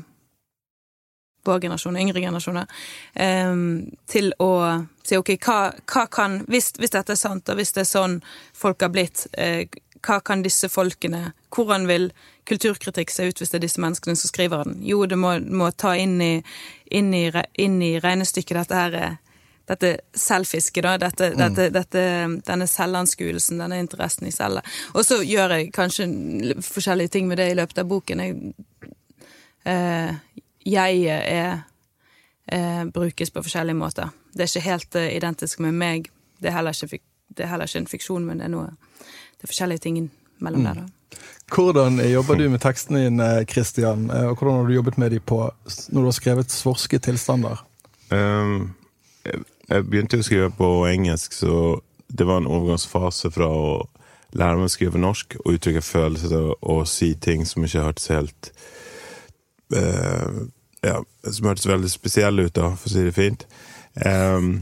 vår 1.44 1.60
generasjon, 1.60 1.96
yngre 2.00 2.22
generasjoner, 2.24 2.70
til 4.08 4.30
å 4.40 4.50
si 5.04 5.18
ok, 5.20 5.34
hva, 5.44 5.56
hva 5.92 6.04
kan 6.08 6.38
hvis, 6.48 6.70
hvis 6.80 6.94
dette 6.94 7.12
er 7.12 7.20
sant, 7.20 7.50
og 7.52 7.58
hvis 7.60 7.74
det 7.76 7.82
er 7.82 7.90
sånn 7.90 8.14
folk 8.56 8.80
har 8.80 8.92
blitt, 8.94 9.26
eh, 9.36 9.66
hva 10.04 10.20
kan 10.24 10.44
disse 10.44 10.68
folkene 10.68 11.32
Hvordan 11.54 11.86
vil 11.86 12.08
kulturkritikk 12.48 13.12
se 13.14 13.28
ut 13.28 13.38
hvis 13.40 13.52
det 13.52 13.60
er 13.60 13.62
disse 13.62 13.80
menneskene 13.80 14.18
som 14.18 14.28
skriver 14.28 14.64
den? 14.64 14.80
Jo, 14.84 15.04
det 15.06 15.16
må, 15.20 15.36
må 15.38 15.68
ta 15.70 15.94
inn 15.96 16.16
i, 16.20 16.32
inn, 16.90 17.12
i, 17.14 17.28
inn 17.62 17.76
i 17.84 17.92
regnestykket 18.02 18.58
dette 18.58 18.80
her 18.80 18.96
er 18.98 19.14
dette 19.68 19.90
selvfisket, 20.18 20.84
da. 20.84 20.96
Dette, 21.00 21.30
dette, 21.38 21.68
dette, 21.72 22.04
denne 22.46 22.66
selvanskuelsen, 22.68 23.62
denne 23.62 23.78
interessen 23.80 24.28
i 24.28 24.32
celler. 24.34 24.64
Og 24.92 25.06
så 25.06 25.22
gjør 25.24 25.56
jeg 25.56 25.70
kanskje 25.76 26.08
forskjellige 26.64 27.14
ting 27.16 27.30
med 27.30 27.40
det 27.40 27.50
i 27.52 27.56
løpet 27.58 27.80
av 27.80 27.88
boken. 27.88 28.24
Jeg, 28.24 28.54
eh, 29.64 30.42
jeg 30.68 31.06
er 31.08 31.62
eh, 32.52 32.84
brukes 32.92 33.32
på 33.32 33.44
forskjellige 33.46 33.78
måter. 33.78 34.12
Det 34.34 34.44
er 34.44 34.52
ikke 34.52 34.68
helt 34.68 35.00
eh, 35.00 35.14
identisk 35.16 35.64
med 35.64 35.78
meg. 35.80 36.10
Det 36.40 36.50
er, 36.50 36.58
heller 36.58 36.76
ikke, 36.76 37.04
det 37.32 37.46
er 37.46 37.54
heller 37.54 37.70
ikke 37.70 37.84
en 37.84 37.92
fiksjon, 37.94 38.28
men 38.28 38.42
det 38.42 38.50
er 38.50 38.54
noe 38.56 38.74
Det 39.34 39.48
er 39.48 39.52
forskjellige 39.52 39.84
ting 39.84 39.96
mellom 40.44 40.64
der, 40.64 40.84
da. 40.84 41.18
Hvordan 41.52 41.98
jobber 42.08 42.38
du 42.40 42.46
med 42.48 42.62
tekstene 42.64 43.04
dine, 43.04 43.44
Christian? 43.48 44.10
Eh, 44.10 44.28
Og 44.28 44.38
hvordan 44.38 44.60
har 44.60 44.68
du 44.68 44.74
jobbet 44.74 44.98
med 44.98 45.10
dem 45.10 45.20
på 45.20 45.40
når 45.88 46.00
du 46.00 46.06
har 46.08 46.16
skrevet 46.16 46.50
svorske 46.50 46.98
tilstander? 46.98 47.60
Um, 48.10 48.74
jeg, 49.68 49.86
begynte 49.88 50.20
å 50.20 50.26
skrive 50.26 50.50
på 50.54 50.70
engelsk, 50.88 51.34
så 51.36 51.80
det 52.08 52.26
var 52.28 52.42
en 52.42 52.50
overgangsfase 52.50 53.30
fra 53.34 53.48
å 53.48 53.68
lære 54.34 54.58
meg 54.58 54.68
å 54.68 54.74
skrive 54.74 55.00
norsk 55.00 55.36
og 55.40 55.56
uttrykke 55.56 55.82
følelser 55.84 56.34
og, 56.36 56.54
og 56.60 56.84
si 56.90 57.12
ting 57.14 57.46
som 57.48 57.64
ikke 57.64 57.86
hørtes 57.86 58.10
helt 58.12 58.50
uh, 59.74 60.44
Ja, 60.84 60.98
som 61.24 61.48
hørtes 61.48 61.68
veldig 61.70 61.88
spesielle 61.88 62.44
ut, 62.44 62.54
da, 62.58 62.74
for 62.76 62.90
å 62.90 62.92
si 62.92 63.04
det 63.06 63.14
fint. 63.16 63.46
Um, 63.96 64.58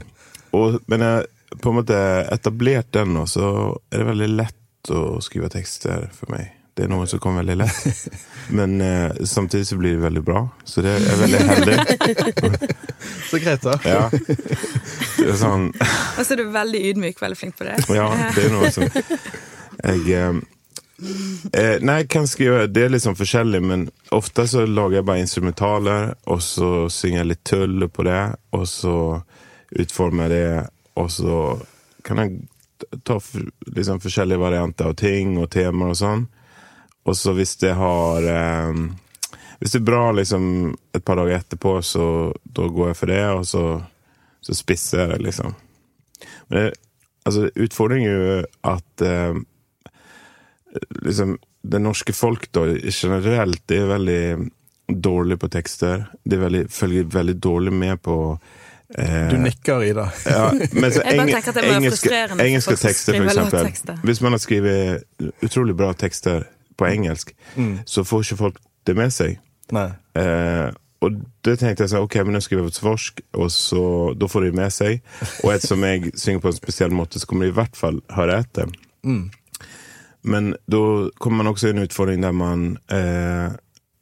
og, 0.55 0.77
men 0.87 1.03
jeg 1.03 1.25
på 1.59 1.73
en 1.73 1.81
måte 1.81 1.97
etablert 2.33 2.93
den 2.95 3.17
nå, 3.17 3.25
så 3.27 3.49
er 3.91 4.03
det 4.05 4.11
veldig 4.13 4.29
lett 4.37 4.93
å 4.95 5.19
skrive 5.25 5.51
tekster 5.53 6.07
for 6.15 6.31
meg. 6.33 6.53
Det 6.75 6.87
er 6.87 6.89
noe 6.89 7.07
som 7.09 7.21
kommer 7.21 7.43
veldig 7.43 7.57
lett. 7.61 8.07
Men 8.59 8.81
eh, 8.81 9.25
samtidig 9.25 9.67
så 9.67 9.77
blir 9.77 9.99
det 9.99 10.05
veldig 10.07 10.23
bra, 10.25 10.49
så 10.65 10.85
det 10.85 10.95
er 10.97 11.21
veldig 11.21 11.43
heldig. 11.51 11.79
Så 13.33 13.39
greit, 13.41 13.63
da. 13.65 13.79
Ja. 13.85 14.09
Det 14.13 15.29
er 15.33 15.37
sånn 15.41 15.71
Og 16.19 16.25
så 16.25 16.35
er 16.35 16.43
du 16.43 16.51
veldig 16.53 16.81
ydmyk, 16.91 17.21
veldig 17.23 17.39
flink 17.39 17.57
på 17.57 17.65
det. 17.65 17.79
Ja, 17.97 18.09
det 18.37 18.45
er 18.45 18.53
noe 18.53 18.69
som 18.75 18.85
Jeg 18.93 20.03
eh, 20.13 20.37
eh, 21.57 21.79
Nei, 21.81 21.97
jeg 22.03 22.11
kan 22.13 22.29
skrive 22.29 22.67
Det 22.69 22.85
er 22.87 22.93
liksom 22.93 23.17
forskjellig, 23.17 23.63
men 23.65 23.87
ofte 24.13 24.45
så 24.51 24.67
lager 24.69 24.99
jeg 25.01 25.09
bare 25.09 25.25
instrumentaler, 25.25 26.13
og 26.29 26.43
så 26.45 26.71
synger 26.93 27.23
jeg 27.23 27.31
litt 27.33 27.45
tull 27.49 27.89
på 27.89 28.07
det, 28.09 28.21
og 28.53 28.69
så 28.69 28.97
utformer 29.73 30.29
jeg 30.29 30.35
det, 30.37 30.69
og 31.01 31.09
så 31.15 31.41
kan 32.05 32.21
jeg 32.21 32.37
ta 33.09 33.17
liksom 33.73 34.03
forskjellige 34.03 34.43
varianter 34.43 34.93
av 34.93 34.99
ting 35.01 35.39
og 35.41 35.49
temaer 35.55 35.95
og 35.95 36.01
sånn. 36.03 36.29
Og 37.05 37.17
så 37.19 37.33
hvis 37.35 37.57
det 37.59 37.73
har 37.75 38.23
eh, 38.31 38.77
Hvis 39.59 39.73
det 39.75 39.81
er 39.81 39.87
bra 39.89 40.05
liksom 40.15 40.45
et 40.95 41.05
par 41.05 41.19
dager 41.19 41.39
etterpå, 41.41 41.77
så 41.87 42.05
da 42.45 42.69
går 42.69 42.93
jeg 42.93 42.97
for 43.01 43.13
det, 43.13 43.23
og 43.31 43.45
så, 43.47 43.65
så 44.43 44.55
spisser 44.59 45.01
jeg 45.05 45.11
det, 45.13 45.19
liksom. 45.29 45.55
Men 46.49 46.59
det, 46.59 46.65
altså, 47.27 47.49
utfordringen 47.55 48.11
er 48.11 48.17
jo 48.17 48.39
at 48.73 49.05
eh, 49.07 49.39
liksom, 51.07 51.37
det 51.63 51.79
norske 51.83 52.13
folk 52.13 52.49
da, 52.55 52.65
generelt 52.91 53.71
er 53.71 53.87
veldig 53.91 54.23
dårlig 55.03 55.39
på 55.41 55.49
tekster. 55.49 56.07
De 56.25 56.39
veldig, 56.43 56.65
følger 56.75 57.05
veldig 57.15 57.37
dårlig 57.43 57.73
med 57.73 58.03
på 58.03 58.17
eh, 58.99 59.29
Du 59.31 59.37
nikker, 59.41 59.85
Ida. 59.93 60.09
ja, 60.27 60.49
men 60.73 60.91
så 60.93 61.03
Jeg 61.07 61.19
bare 61.19 61.27
eng- 61.27 61.35
tenker 61.37 61.49
at 61.49 61.55
det 61.55 61.63
er 61.63 61.69
være 61.69 61.79
engelske, 61.85 62.25
engelske 62.49 62.77
tekster, 62.83 63.21
for 63.23 63.31
eksempel. 63.31 64.03
Hvis 64.11 64.21
man 64.27 64.35
har 64.37 64.43
skrevet 64.43 65.39
utrolig 65.43 65.77
bra 65.79 65.93
tekster 65.95 66.49
på 66.77 66.89
engelsk, 66.89 67.35
så 67.87 68.05
får 68.05 68.27
ikke 68.27 68.41
folk 68.45 68.63
det 68.87 68.97
med 68.99 69.13
seg. 69.15 69.39
Eh, 70.19 70.71
og 71.03 71.19
da 71.43 71.57
tenkte 71.59 71.83
jeg 71.83 71.91
sånn, 71.91 72.07
ok, 72.07 72.21
men 72.23 72.37
nå 72.37 72.41
skriver 72.45 72.63
jeg 72.63 72.71
på 72.71 72.79
svorsk, 72.79 73.23
og 73.35 73.51
så, 73.51 73.85
da 74.15 74.29
får 74.31 74.47
de 74.47 74.53
med 74.55 74.75
seg. 74.75 75.01
Og 75.43 75.55
ettersom 75.55 75.87
jeg 75.89 76.13
synger 76.15 76.45
på 76.45 76.53
en 76.53 76.59
spesiell 76.61 76.95
måte, 76.95 77.19
så 77.19 77.27
kommer 77.27 77.49
de 77.49 77.55
i 77.55 77.57
hvert 77.57 77.79
fall 77.79 77.99
høre 78.15 78.39
etter. 78.45 78.71
Men 80.23 80.53
da 80.71 80.83
kommer 81.19 81.43
man 81.43 81.51
også 81.51 81.71
i 81.71 81.75
en 81.75 81.83
utfordring 81.83 82.23
der 82.23 82.35
man 82.37 82.77
eh, 82.95 83.51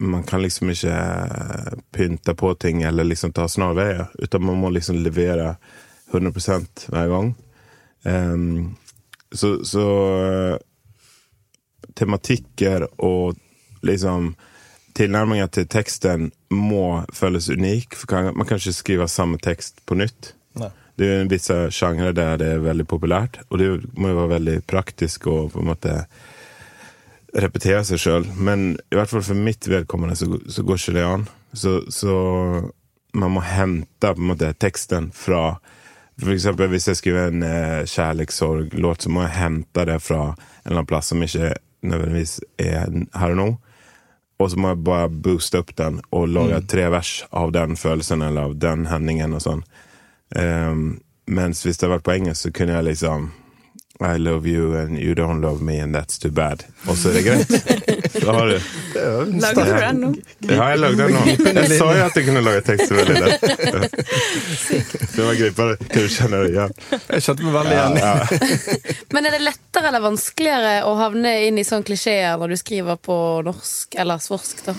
man 0.01 0.25
kan 0.25 0.43
liksom 0.43 0.71
ikke 0.73 0.97
pynte 1.93 2.35
på 2.35 2.55
ting 2.55 2.83
eller 2.83 3.05
liksom 3.05 3.33
ta 3.37 3.47
snarveier, 3.49 4.07
utan 4.19 4.45
man 4.45 4.61
må 4.61 4.71
liksom 4.73 5.01
levere 5.05 5.55
100% 6.13 6.87
hver 6.89 7.09
gang. 7.09 7.35
Um, 8.05 8.77
så 9.33 9.65
så 9.65 9.85
eh, 10.25 10.57
tematikker 11.99 12.89
og 12.99 13.39
liksom 13.87 14.35
Tilnærminga 14.91 15.47
til 15.55 15.69
teksten 15.71 16.33
må 16.51 17.05
føles 17.15 17.47
unik. 17.49 17.95
For 17.95 18.33
man 18.35 18.47
kan 18.47 18.59
ikke 18.59 18.75
skrive 18.75 19.07
samme 19.09 19.39
tekst 19.39 19.79
på 19.87 19.95
nytt. 19.95 20.33
Nei. 20.59 20.71
Det 20.99 21.07
er 21.07 21.23
jo 21.23 21.29
visse 21.31 21.57
sjangre 21.73 22.11
der 22.13 22.41
det 22.41 22.49
er 22.57 22.65
veldig 22.65 22.85
populært, 22.91 23.39
og 23.49 23.63
det 23.63 23.69
må 23.97 24.11
jo 24.11 24.19
være 24.19 24.33
veldig 24.35 24.57
praktisk 24.69 25.31
og 25.31 25.55
på 25.55 25.63
en 25.63 25.71
måte 25.71 25.95
repetere 27.33 27.85
seg 27.87 28.03
sjøl. 28.03 28.27
Men 28.37 28.75
i 28.91 28.99
hvert 28.99 29.09
fall 29.13 29.25
for 29.25 29.39
mitt 29.39 29.69
vedkommende 29.71 30.19
så, 30.19 30.29
så 30.51 30.67
går 30.67 30.83
ikke 30.83 30.97
det 30.99 31.07
an. 31.07 31.27
Så, 31.57 31.79
så 31.95 32.15
man 33.17 33.37
må 33.37 33.45
hente 33.47 34.13
på 34.13 34.21
en 34.21 34.33
måte 34.35 34.53
teksten 34.59 35.11
fra 35.17 35.59
For 36.21 36.35
eksempel 36.35 36.69
hvis 36.69 36.91
jeg 36.91 36.99
skriver 36.99 37.31
en 37.31 37.43
eh, 37.47 37.87
kjærlighetssorglåt, 37.89 39.07
så 39.07 39.09
må 39.09 39.23
jeg 39.25 39.39
hente 39.39 39.85
det 39.89 40.03
fra 40.05 40.35
en 40.35 40.35
eller 40.67 40.83
annen 40.83 40.89
plass 40.91 41.09
som 41.15 41.23
ikke 41.25 41.55
nødvendigvis 41.83 42.39
er 42.59 42.89
her 43.17 43.35
og 43.35 43.39
nå. 43.39 43.49
Og 44.41 44.51
så 44.51 44.57
må 44.61 44.73
jeg 44.73 44.85
bare 44.87 45.11
booste 45.13 45.61
opp 45.61 45.75
den 45.77 46.01
og 46.17 46.31
lage 46.33 46.63
tre 46.73 46.87
vers 46.93 47.21
av 47.37 47.53
den 47.53 47.77
følelsen 47.77 48.25
eller 48.25 48.49
av 48.49 48.57
den 48.61 48.87
hendingen 48.89 49.37
og 49.37 49.45
sånn. 49.45 49.63
Um, 50.33 51.01
mens 51.29 51.61
hvis 51.65 51.77
det 51.77 51.87
hadde 51.87 51.99
vært 51.99 52.07
på 52.09 52.15
engelsk, 52.15 52.47
så 52.47 52.53
kunne 52.57 52.79
jeg 52.79 52.89
liksom 52.89 53.29
I 54.01 54.17
love 54.17 54.47
you 54.47 54.75
and 54.77 54.99
you 54.99 55.15
don't 55.15 55.43
love 55.43 55.61
me 55.61 55.79
and 55.79 55.95
that's 55.95 56.19
too 56.19 56.31
bad. 56.31 56.65
Og 56.89 56.97
så 56.97 57.11
er 57.11 57.13
det 57.13 57.23
greit. 57.23 57.51
Da 58.21 58.33
har 58.33 58.47
du 58.47 58.61
Lager 59.41 59.65
du 59.65 59.73
den 59.81 60.01
nå? 60.01 60.09
Ja, 60.49 60.71
jeg 60.71 60.79
lagde 60.81 60.97
den 61.07 61.13
nå. 61.15 61.51
Jeg 61.61 61.69
sa 61.79 61.87
jo 61.95 62.05
at 62.05 62.17
jeg 62.17 62.25
kunne 62.27 62.43
lage 62.45 62.63
tekst 62.67 62.91
veldig 62.93 63.21
lett. 63.23 63.45
Det 65.15 65.25
var 65.25 65.37
gripende. 65.39 65.77
Kan 65.85 66.03
du 66.03 66.09
kjenne 66.09 66.41
det 66.43 66.51
igjen? 66.51 66.75
Jeg 66.91 67.25
kjente 67.27 67.47
meg 67.47 67.55
veldig 67.59 67.77
igjen. 67.77 68.01
Ja. 68.01 68.15
Men 69.15 69.29
er 69.29 69.37
det 69.37 69.43
lettere 69.45 69.93
eller 69.93 70.05
vanskeligere 70.05 70.75
å 70.89 70.97
havne 71.01 71.37
inn 71.47 71.61
i 71.61 71.67
sånne 71.69 71.87
klisjeer 71.89 72.41
når 72.41 72.55
du 72.55 72.61
skriver 72.61 73.01
på 73.01 73.17
norsk 73.47 74.01
eller 74.01 74.21
svorsk, 74.25 74.65
da? 74.69 74.77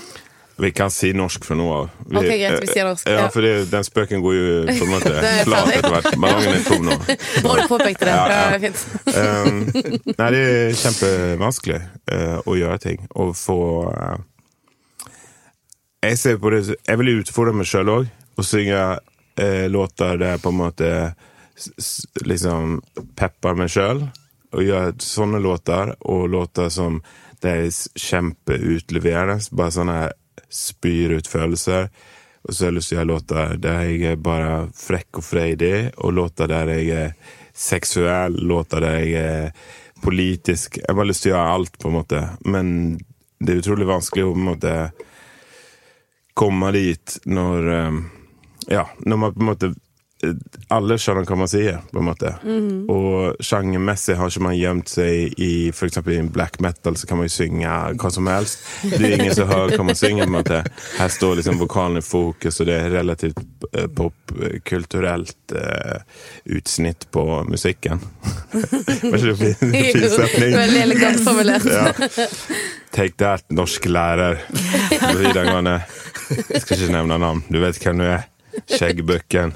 Vi 0.62 0.70
kan 0.78 0.92
si 0.94 1.10
norsk 1.18 1.46
fra 1.48 1.56
nå 1.58 1.66
av. 1.74 1.88
Vi- 2.06 2.18
Ok, 2.20 2.26
greit, 2.28 2.60
vi 2.62 2.68
sier 2.70 2.86
norsk, 2.86 3.08
Ja, 3.10 3.24
for 3.34 3.42
det, 3.42 3.72
den 3.72 3.84
spøken 3.88 4.22
går 4.22 4.34
jo 4.36 4.50
på 4.80 4.86
en 4.86 4.92
måte 4.92 5.14
er 5.18 5.44
flat 5.48 5.72
etter 5.74 5.90
hvert. 5.96 6.10
Ballongen 6.22 6.58
er 6.58 6.66
tom 6.68 6.86
nå. 6.86 6.98
Bra 7.46 7.56
du 7.58 7.64
påpekte 7.72 8.06
det. 8.06 8.14
Ja, 8.14 8.28
ja. 8.30 8.52
Ja, 8.52 8.60
fint. 8.62 8.84
Um, 9.16 9.64
nei, 10.20 10.28
det 10.36 10.42
er 10.44 10.76
kjempevanskelig 10.84 11.80
uh, 12.14 12.38
å 12.46 12.58
gjøre 12.60 12.78
ting. 12.84 13.02
Å 13.18 13.32
få 13.38 13.58
uh, 13.90 14.20
Jeg 16.06 16.18
ser 16.22 16.38
på 16.42 16.54
det 16.54 16.62
Jeg 16.76 17.02
vil 17.02 17.14
utfordre 17.22 17.54
meg 17.58 17.70
sjøl 17.70 17.90
òg. 17.98 18.12
Å 18.38 18.46
synge 18.46 18.86
uh, 19.02 19.66
låter 19.74 20.18
der 20.22 20.36
jeg 20.36 20.44
på 20.46 20.54
en 20.54 20.62
måte 20.62 20.94
liksom 22.26 22.80
pepper 23.18 23.58
meg 23.58 23.70
sjøl. 23.74 24.06
Og 24.52 24.66
gjøre 24.68 24.94
sånne 25.00 25.40
låter, 25.42 25.94
og 26.12 26.26
låter 26.34 26.70
som 26.74 27.00
det 27.42 27.52
er 27.58 27.70
kjempeutleverende. 27.98 29.38
Bare 29.58 29.74
sånne 29.74 30.00
spyr 30.52 31.18
ut 31.20 31.30
følelser. 31.30 31.90
Og 32.42 32.54
så 32.54 32.66
har 32.66 32.72
jeg 32.72 32.78
lyst 32.80 32.92
til 32.92 32.98
å 32.98 33.00
gjøre 33.00 33.12
låter 33.12 33.54
der 33.62 33.84
jeg 33.86 34.02
er 34.12 34.24
bare 34.26 34.56
frekk 34.76 35.22
og 35.22 35.26
freidig, 35.26 35.76
og 36.02 36.16
låter 36.18 36.50
der 36.50 36.74
jeg 36.74 36.90
er 36.98 37.38
seksuell, 37.54 38.40
låter 38.50 38.82
der 38.82 38.98
jeg 38.98 39.14
er 39.22 39.52
politisk. 40.02 40.80
Jeg 40.82 40.98
har 40.98 41.08
lyst 41.08 41.26
til 41.26 41.34
å 41.34 41.36
gjøre 41.36 41.54
alt, 41.58 41.78
på 41.78 41.92
en 41.92 41.98
måte. 42.00 42.24
Men 42.50 42.74
det 43.38 43.54
er 43.54 43.62
utrolig 43.62 43.90
vanskelig 43.90 44.26
å 44.26 44.34
på 44.34 44.42
en 44.42 44.50
måte 44.50 44.76
komme 46.38 46.74
dit 46.78 47.20
når 47.30 47.72
eh, 47.76 48.02
Ja, 48.72 48.84
når 49.00 49.18
man 49.18 49.34
på 49.34 49.42
en 49.42 49.48
måte 49.50 49.68
alle 50.72 50.98
skjønner 51.02 51.26
hva 51.28 51.38
man 51.40 51.50
sier, 51.50 51.80
på 51.92 52.00
en 52.02 52.08
måte. 52.08 52.32
Og 52.92 53.42
sjangermessig 53.44 54.16
har 54.20 54.32
ikke 54.32 54.44
man 54.46 54.58
gjemt 54.58 54.92
seg 54.92 55.40
i 55.42 55.52
eksempel 55.72 56.16
i 56.16 56.22
black 56.32 56.60
metal, 56.64 56.98
så 56.98 57.10
kan 57.10 57.20
man 57.20 57.28
jo 57.28 57.34
synge 57.34 57.72
hva 58.02 58.12
som 58.14 58.30
helst. 58.30 58.66
Det 58.84 59.00
er 59.00 59.16
ingen 59.18 59.36
som 59.36 59.50
hører 59.50 59.76
hva 59.76 59.88
man 59.90 59.98
synger. 59.98 60.26
på 60.26 60.32
en 60.32 60.38
måte. 60.38 60.62
Her 61.00 61.12
står 61.12 61.40
liksom 61.40 61.60
vokalen 61.62 62.02
i 62.02 62.06
fokus, 62.06 62.60
og 62.62 62.70
det 62.70 62.78
er 62.78 62.94
relativt 62.94 63.42
eh, 63.72 63.88
popkulturelt 63.98 65.56
uh, 65.56 66.04
utsnitt 66.58 67.08
på 67.12 67.26
musikken. 67.50 68.04
Var 68.52 69.18
ikke 69.18 69.32
det 69.32 69.38
fin, 69.40 69.74
fin 69.74 70.08
setning? 70.16 70.56
Veldig 70.58 70.84
elegant 70.86 71.26
formulert. 71.26 71.66
Ja. 71.66 72.28
Take 72.92 73.18
that, 73.18 73.48
norsk 73.50 73.86
lærer 73.88 74.40
på 74.92 75.16
videregående. 75.18 75.80
Jeg 76.52 76.64
skal 76.64 76.78
ikke 76.78 76.94
nevne 76.96 77.20
navn. 77.22 77.44
Du 77.50 77.60
vet 77.64 77.80
hvem 77.82 78.04
du 78.04 78.08
er. 78.08 78.28
Skjeggbukken. 78.68 79.56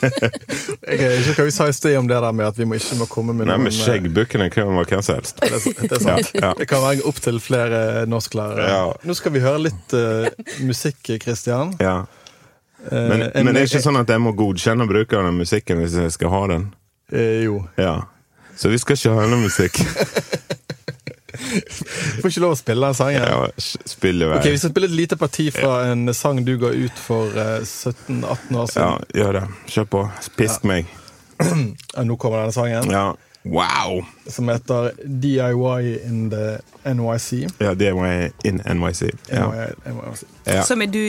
Jeg 0.00 0.98
er 1.00 1.18
ikke 1.20 1.34
hva 1.40 1.46
vi 1.48 1.52
sa 1.54 1.66
i 1.70 1.74
sted 1.76 1.96
om 1.98 2.06
det 2.10 2.18
der 2.22 2.32
med 2.36 2.46
at 2.48 2.58
vi 2.58 2.66
må 2.68 2.76
ikke 2.78 2.96
må 3.00 3.06
komme 3.10 3.34
med 3.36 3.48
Nei, 3.50 3.56
men 3.60 3.72
Skjeggbukkene 3.74 4.46
Skjeggbukken 4.48 4.54
kan 4.54 4.70
være 4.76 4.88
hvem 4.92 5.02
som 5.06 5.18
helst. 5.18 5.40
Det, 5.50 5.50
det 5.80 5.96
er 5.98 6.04
sant. 6.04 6.30
Ja, 6.34 6.40
ja. 6.48 6.52
Det 6.58 6.66
kan 6.70 6.82
være 6.84 7.04
opptil 7.10 7.40
flere 7.42 7.82
norsklærere. 8.10 8.68
Ja. 8.70 8.82
Nå 9.06 9.16
skal 9.18 9.34
vi 9.34 9.42
høre 9.44 9.60
litt 9.68 9.94
uh, 9.96 10.28
musikk, 10.66 11.12
Christian. 11.22 11.74
Ja. 11.82 11.96
Eh, 12.86 13.08
Men, 13.10 13.26
en- 13.28 13.44
men 13.44 13.54
det 13.54 13.62
er 13.66 13.68
ikke 13.72 13.82
sånn 13.84 14.00
at 14.00 14.08
jeg 14.10 14.22
må 14.24 14.32
godkjenne 14.38 14.86
brukeren 14.88 15.28
av 15.28 15.36
musikken 15.36 15.82
hvis 15.82 15.98
jeg 16.00 16.14
skal 16.16 16.32
ha 16.32 16.42
den. 16.54 16.68
Uh, 17.12 17.42
Jo. 17.44 17.58
Ja. 17.80 17.98
Så 18.60 18.68
vi 18.72 18.78
skal 18.82 18.96
ikke 18.98 19.14
ha 19.16 19.26
noe 19.30 19.40
musikk. 19.46 19.78
Får 22.20 22.30
ikke 22.30 22.42
lov 22.44 22.52
å 22.54 22.58
spille 22.58 22.86
den 22.90 22.94
sangen. 22.98 23.22
Ja, 23.22 23.46
spill 23.90 24.22
i 24.22 24.28
vei. 24.30 24.38
Ok, 24.38 24.50
Vi 24.52 24.58
skal 24.58 24.70
spille 24.74 24.88
et 24.90 24.96
lite 24.98 25.16
parti 25.20 25.48
fra 25.54 25.72
en 25.92 26.14
sang 26.14 26.42
du 26.44 26.56
ga 26.60 26.70
ut 26.74 26.98
for 26.98 27.30
eh, 27.38 27.60
17-18 27.62 28.22
år 28.24 28.60
Ja, 28.60 28.66
siden. 28.74 29.08
gjør 29.22 29.32
det. 29.40 29.44
Kjør 29.74 29.90
på. 29.96 30.04
Pisk 30.36 30.64
meg. 30.68 30.86
Nå 32.04 32.16
kommer 32.20 32.42
denne 32.44 32.52
sangen, 32.56 32.90
Ja. 32.92 33.08
Wow! 33.44 34.02
som 34.28 34.48
heter 34.52 34.90
DIY 35.00 35.94
in 36.04 36.28
the 36.30 36.58
NYC. 36.84 37.46
Ja, 37.58 37.72
DIY 37.74 38.30
in 38.44 38.60
NYC. 38.60 39.00
Ja. 39.32 39.46
NYC. 39.86 40.24
Ja. 40.44 40.62
Som 40.68 40.82
er 40.84 40.90
du, 40.92 41.00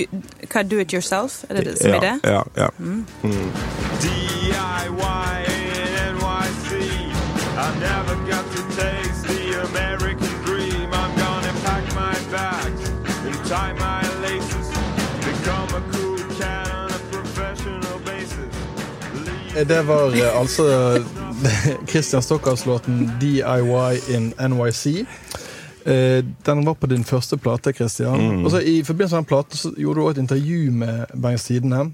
hva 0.47 0.63
do 0.63 0.79
it 0.79 0.93
yourself? 0.95 1.41
Er 1.49 1.59
det 1.59 1.65
det 1.65 1.75
som 1.81 1.91
er 1.91 1.99
det? 1.99 2.13
Ja, 2.23 2.43
ja. 2.55 2.69
DIY 4.01 5.43
in 5.51 5.91
NYC. 6.15 6.71
I 7.51 7.67
never 7.83 8.15
Det 19.55 19.81
var 19.87 20.15
eh, 20.15 20.39
altså 20.39 20.63
Christian 21.89 22.21
Stockhauss-låten 22.21 23.11
'DIY 23.19 24.15
in 24.15 24.33
NYC'. 24.39 25.05
Eh, 25.85 26.23
Den 26.45 26.65
var 26.65 26.73
på 26.73 26.87
din 26.87 27.03
første 27.03 27.37
plate, 27.37 27.73
Christian. 27.73 28.45
Og 28.45 28.51
så 28.51 28.59
I 28.59 28.83
forbindelse 28.83 29.15
med 29.15 29.23
den 29.23 29.27
platen 29.27 29.57
så 29.57 29.73
gjorde 29.77 29.99
du 29.99 30.05
også 30.05 30.19
et 30.19 30.23
intervju 30.23 30.71
med 30.71 31.05
Bergens 31.21 31.43
Tidende. 31.43 31.91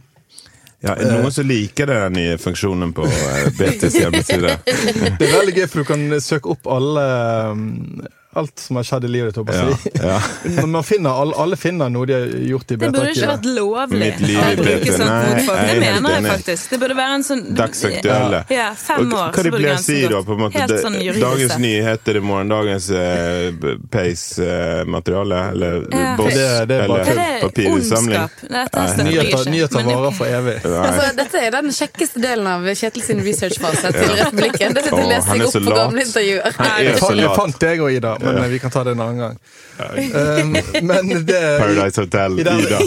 Ja, 0.83 0.93
er 0.93 1.07
det 1.09 1.13
noen 1.17 1.33
som 1.33 1.47
liker 1.49 1.89
den 1.89 2.13
nye 2.13 2.37
funksjonen 2.37 2.91
på 2.93 3.05
eh, 3.09 3.47
BTs 3.57 3.95
hjemmeside? 3.97 4.57
Det 5.19 5.25
er 5.25 5.33
veldig 5.39 5.55
gøy, 5.55 5.65
for 5.67 5.81
du 5.81 5.87
kan 5.89 6.21
søke 6.21 6.53
opp 6.53 6.69
alle 6.69 7.05
um, 7.49 8.03
alt 8.37 8.59
som 8.61 8.75
har 8.79 8.85
skjedd 8.87 9.03
i 9.07 9.11
livet 9.11 9.35
ditt. 9.35 9.49
Ja, 9.53 9.65
jeg 9.67 10.57
ja. 10.57 10.65
Man 10.77 10.83
finner, 10.87 11.09
alle, 11.21 11.33
alle 11.41 11.57
finner 11.59 11.89
noe 11.93 12.05
de 12.09 12.13
har 12.17 12.25
gjort 12.51 12.71
i 12.71 12.75
Det 12.77 12.91
burde 12.93 13.11
ikke 13.13 13.29
vært 13.31 13.47
lovlig 13.57 13.99
Mitt 14.03 14.19
liv 14.23 14.39
å 14.39 14.51
i 14.51 14.55
bruke 14.61 14.95
sånt 14.97 15.09
Nei, 15.09 15.21
mot 15.27 15.41
folk. 15.47 15.61
jeg 15.67 15.81
Det 15.81 15.87
er 15.87 16.01
mener 16.01 16.15
jeg 16.17 16.25
faktisk. 16.31 16.69
Det 16.73 16.79
burde 16.83 16.97
være 16.99 17.17
en 17.17 17.25
sånn 17.27 17.43
Dagsaktuelle. 17.57 18.41
Ja, 18.53 18.67
fem 18.77 19.03
Og 19.07 19.17
år. 19.17 19.31
Hva 19.31 19.33
så 19.37 19.43
det 19.47 19.53
burde 19.55 19.63
grensen 19.67 19.85
si 19.87 19.99
gått. 20.01 20.11
da? 20.11 20.21
på 20.27 20.37
en 20.37 20.41
måte 20.45 20.61
Helt 20.61 20.75
sånn 20.85 20.97
Dagens 21.27 21.57
nyheter 21.63 22.17
i 22.17 22.23
morgen, 22.27 22.51
dagens 22.53 22.89
uh, 22.91 23.77
Pace-materiale? 23.93 25.39
eller 25.51 25.87
Ja. 25.91 26.15
boss, 26.17 26.33
Det- 26.33 26.67
det 26.67 26.75
er 26.81 26.87
bare 26.87 27.01
eller 27.01 27.17
Er? 27.17 28.29
Dette 28.47 28.87
støtter 28.87 29.03
Nyheter, 29.07 29.49
nyheter 29.51 29.83
varer 29.83 30.11
for 30.11 30.25
evig. 30.25 30.55
Altså, 30.65 31.15
dette 31.15 31.35
er 31.47 31.51
den 31.51 31.69
kjekkeste 31.71 32.19
delen 32.21 32.47
av 32.47 32.61
Kjetil 32.67 33.01
sin 33.03 33.19
researchfase 33.23 33.91
til 33.91 34.09
Republikken. 34.17 34.73
Det 34.73 34.83
sitter 34.83 34.97
Åh, 34.97 35.03
og 35.03 35.09
leser 35.11 35.31
er 35.35 35.45
så 35.47 35.59
opp 35.59 35.65
på 35.67 35.75
gamle 35.75 36.01
intervjuer. 36.05 36.51
Han 36.57 36.65
er 36.67 36.83
Jeg 36.83 36.95
så 36.97 36.99
fant, 37.07 37.17
jeg 37.17 37.25
lat. 37.27 37.35
fant 37.35 37.59
deg 37.59 37.81
og 37.81 37.91
Ida, 37.91 38.17
men 38.33 38.43
eh, 38.43 38.49
vi 38.49 38.59
kan 38.59 38.71
ta 38.71 38.83
det 38.83 38.91
en 38.91 38.99
annen 38.99 39.17
gang. 39.17 39.37
Um, 39.77 40.57
men 40.89 41.25
det 41.25 41.59
Paradise 41.59 42.01
Hotel, 42.01 42.39
i, 42.39 42.43
den, 42.43 42.59
Ida. 42.59 42.79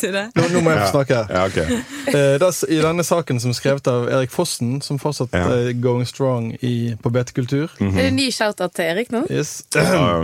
Det. 0.00 0.30
nå, 0.34 0.44
nå 0.52 0.60
må 0.64 0.72
jeg 0.72 0.80
få 0.80 0.90
snakke. 0.90 1.18
Ja, 1.30 1.46
ok. 1.46 1.58
Eh, 2.08 2.34
das, 2.40 2.62
I 2.68 2.80
denne 2.80 3.04
saken 3.04 3.40
som 3.40 3.52
er 3.52 3.58
skrevet 3.58 3.90
av 3.90 4.08
Erik 4.08 4.32
Fossen, 4.32 4.78
som 4.84 4.98
fortsatt 4.98 5.34
Ja. 5.36 5.44
er 5.52 5.72
going 5.76 6.06
strong 6.08 6.54
i, 6.60 6.96
på 7.02 7.10
betekultur 7.10 7.70
mm 7.78 7.90
-hmm. 7.90 7.98
Er 7.98 8.02
det 8.02 8.10
ny 8.10 8.30
shout-out 8.32 8.74
til 8.74 8.84
Erik 8.84 9.10
nå? 9.10 9.26
yes. 9.30 9.64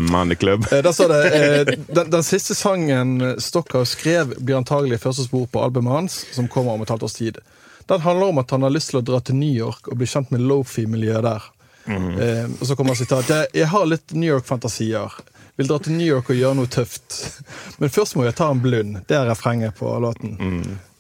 Manneklubb. 0.01 0.67
Uh, 0.73 0.83
Der 0.83 0.93
står 0.93 1.09
det 1.09 1.23
uh, 1.69 1.95
den, 1.95 2.11
den 2.11 2.23
siste 2.23 2.55
sangen 2.55 3.41
Stockhaus 3.41 3.89
skrev, 3.89 4.35
blir 4.39 4.57
antagelig 4.57 5.01
første 5.01 5.25
spor 5.25 5.47
på 5.47 5.65
albumet 5.65 5.93
hans, 5.93 6.27
som 6.33 6.49
kommer 6.49 6.73
om 6.73 6.83
et 6.83 6.89
halvt 6.89 7.03
års 7.03 7.13
tid. 7.13 7.39
Den 7.87 8.01
handler 8.01 8.27
om 8.27 8.39
at 8.39 8.51
han 8.51 8.63
har 8.63 8.71
lyst 8.71 8.91
til 8.91 8.99
å 8.99 9.05
dra 9.05 9.21
til 9.21 9.37
New 9.37 9.53
York 9.53 9.89
og 9.89 9.99
bli 10.01 10.07
kjent 10.09 10.31
med 10.33 10.41
lofi-miljøet 10.41 11.23
der. 11.27 11.43
Eh, 11.89 12.47
og 12.61 12.67
så 12.67 12.77
kommer 12.79 12.95
sitatet. 12.99 13.31
jeg, 13.35 13.61
jeg 13.63 13.69
har 13.73 13.87
litt 13.87 14.13
New 14.17 14.29
York-fantasier. 14.31 15.13
Vil 15.57 15.69
dra 15.71 15.77
til 15.79 15.93
New 15.95 16.07
York 16.09 16.31
og 16.33 16.37
gjøre 16.41 16.57
noe 16.59 16.67
tøft. 16.73 17.19
Men 17.79 17.93
først 17.95 18.17
må 18.19 18.25
jeg 18.27 18.35
ta 18.39 18.49
en 18.51 18.63
blund. 18.65 18.97
Det 19.07 19.17
er 19.19 19.29
refrenget 19.31 19.77
på 19.79 19.93
låten. 20.03 20.39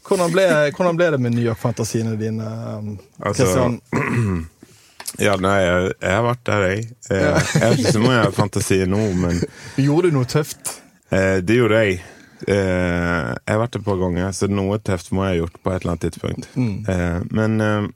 Hvordan, 0.05 0.31
ble, 0.35 0.45
hvordan 0.77 0.97
ble 1.01 1.09
det 1.15 1.21
med 1.25 1.35
New 1.35 1.45
York-fantasiene 1.49 2.15
dine? 2.21 2.45
um, 2.79 2.99
Altså, 3.25 3.71
Ja, 5.23 5.37
nei, 5.39 5.59
jeg, 5.63 5.93
jeg 6.03 6.11
har 6.17 6.25
vært 6.27 6.41
der, 6.49 6.65
jeg. 6.73 6.87
Eh, 7.07 7.21
Jeg 7.55 7.63
har 7.63 7.77
ikke 7.79 7.93
så 7.95 8.01
mye 8.03 8.23
fantasi 8.35 8.81
nå, 8.91 8.99
men 9.23 9.39
Gjorde 9.85 10.11
du 10.11 10.17
noe 10.19 10.27
tøft? 10.27 10.73
eh, 11.15 11.39
det 11.47 11.59
gjorde 11.61 11.83
jeg. 11.85 12.01
Eh, 12.51 13.29
jeg 13.31 13.53
har 13.55 13.61
vært 13.63 13.77
der 13.77 13.83
et 13.85 13.87
par 13.87 14.01
ganger, 14.01 14.33
så 14.35 14.49
noe 14.51 14.81
tøft 14.83 15.13
må 15.15 15.23
jeg 15.29 15.37
ha 15.37 15.39
gjort 15.45 15.61
på 15.63 15.71
et 15.71 15.79
eller 15.85 15.93
annet 15.95 16.07
tidspunkt. 16.09 16.49
Eh, 16.59 17.21
men 17.31 17.55
eh, 17.63 17.87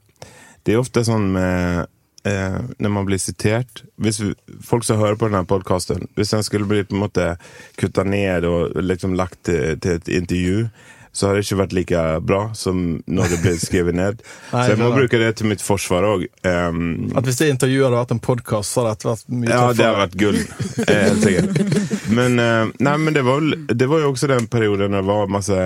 det 0.63 0.75
er 0.77 0.79
ofte 0.79 1.03
sånn 1.07 1.27
med 1.35 1.91
eh, 2.27 2.59
Når 2.79 2.93
man 2.93 3.07
blir 3.07 3.21
sitert 3.21 3.83
hvis 4.01 4.21
vi, 4.23 4.33
Folk 4.65 4.87
som 4.87 4.99
hører 4.99 5.19
på 5.19 5.29
denne 5.29 5.45
podkasten, 5.47 6.07
hvis 6.15 6.33
den 6.35 6.43
skulle 6.43 6.67
bli 6.69 6.83
på 6.83 6.95
en 6.95 7.03
måte 7.05 7.33
kutta 7.79 8.03
ned 8.03 8.47
og 8.47 8.79
liksom 8.83 9.15
lagt 9.19 9.43
til, 9.47 9.79
til 9.79 9.99
et 9.99 10.09
intervju, 10.19 10.69
så 11.11 11.27
har 11.27 11.37
det 11.37 11.45
ikke 11.45 11.59
vært 11.63 11.75
like 11.75 12.03
bra 12.25 12.41
som 12.57 12.99
når 13.09 13.33
det 13.33 13.39
ble 13.43 13.53
skrevet 13.61 13.97
ned. 13.97 14.21
Nei, 14.53 14.63
så 14.63 14.73
jeg 14.73 14.81
må 14.81 14.91
bruke 14.93 15.21
det 15.21 15.31
til 15.39 15.49
mitt 15.51 15.63
forsvar 15.65 16.07
òg. 16.07 16.27
At 16.45 17.27
Hvis 17.27 17.41
det 17.41 17.49
intervjuet 17.53 17.87
hadde 17.87 18.01
vært 18.01 18.15
en 18.15 18.23
podkast, 18.29 18.75
så 18.75 18.85
hadde 18.85 19.01
det 19.01 19.11
vært 19.11 19.33
mye 19.33 19.51
Ja, 19.51 19.63
det 19.73 19.89
hadde 19.89 20.03
vært 20.03 20.17
gull. 20.21 20.39
Helt 20.89 21.25
sikkert. 21.25 22.09
Men, 22.09 22.39
uh, 22.41 22.71
nei, 22.79 22.95
men 23.01 23.15
det, 23.15 23.25
var, 23.27 23.45
det 23.73 23.89
var 23.89 24.03
jo 24.03 24.13
også 24.13 24.29
den 24.31 24.49
perioden 24.51 24.95
det 24.95 25.05
var 25.05 25.29
masse 25.31 25.57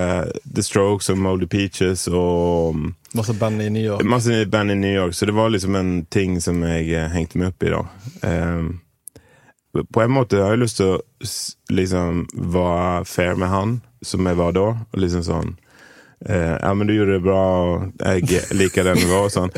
The 0.44 0.64
Strokes 0.64 1.10
og 1.12 1.20
Moldy 1.20 1.48
Peaches 1.50 2.06
og 2.12 2.92
Masse 3.14 3.34
band 3.38 3.62
i 3.62 3.70
New 3.70 3.84
York. 3.84 4.02
masse 4.04 4.46
band 4.50 4.70
i 4.70 4.74
New 4.74 4.90
York, 4.90 5.14
så 5.14 5.26
det 5.26 5.32
var 5.32 5.52
liksom 5.54 5.74
en 5.78 6.06
ting 6.10 6.40
som 6.42 6.62
jeg 6.66 6.88
eh, 6.90 7.12
hengte 7.14 7.38
meg 7.38 7.52
opp 7.52 7.62
i 7.62 7.70
da. 7.70 7.82
Eh, 8.26 8.64
på 9.82 10.02
en 10.02 10.14
måte 10.14 10.38
har 10.42 10.54
jeg 10.54 10.62
lyst 10.62 10.78
til 10.78 10.94
å 10.94 11.02
liksom 11.74 12.24
være 12.54 13.04
fair 13.08 13.38
med 13.40 13.50
han, 13.50 13.76
som 14.04 14.26
jeg 14.28 14.38
var 14.38 14.54
da. 14.54 14.68
Og 14.92 15.02
liksom 15.02 15.24
sånn 15.26 15.50
eh, 16.28 16.54
Ja, 16.60 16.74
men 16.74 16.86
du 16.86 16.94
gjorde 16.94 17.18
det 17.18 17.24
bra, 17.26 17.42
og 17.64 18.04
jeg 18.04 18.44
liker 18.54 18.86
den 18.86 19.02
du 19.02 19.08
var, 19.10 19.26
og 19.26 19.34
sånn. 19.34 19.52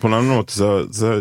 På 0.00 0.10
en 0.10 0.18
annen 0.18 0.34
måte 0.34 0.56
så, 0.56 0.72
så 0.90 1.20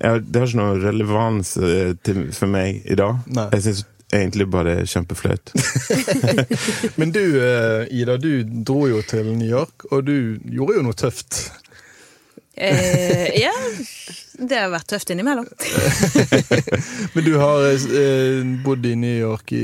ja, 0.00 0.16
Det 0.18 0.40
har 0.40 0.48
ikke 0.48 0.60
noen 0.62 0.82
relevans 0.82 1.56
eh, 1.60 1.94
til, 2.06 2.28
for 2.36 2.50
meg 2.50 2.82
i 2.88 2.98
dag. 2.98 3.20
Nei. 3.28 3.48
Jeg 3.56 3.66
syns 3.68 3.86
egentlig 4.14 4.46
bare 4.48 4.78
er 4.80 4.88
kjempeflaut. 4.88 5.52
Men 7.00 7.12
du, 7.12 7.22
eh, 7.42 7.84
Ida, 7.92 8.16
du 8.16 8.42
dro 8.64 8.86
jo 8.88 9.02
til 9.04 9.34
New 9.34 9.48
York, 9.48 9.88
og 9.92 10.06
du 10.08 10.38
gjorde 10.48 10.78
jo 10.78 10.84
noe 10.86 10.96
tøft. 10.96 11.42
Eh, 12.58 13.40
ja, 13.40 13.52
det 14.38 14.58
har 14.58 14.70
vært 14.72 14.88
tøft 14.90 15.10
innimellom. 15.14 15.46
Men 17.14 17.24
du 17.26 17.32
har 17.38 17.68
eh, 17.70 18.42
bodd 18.64 18.86
i 18.86 18.94
New 18.98 19.14
York 19.18 19.52
i 19.56 19.62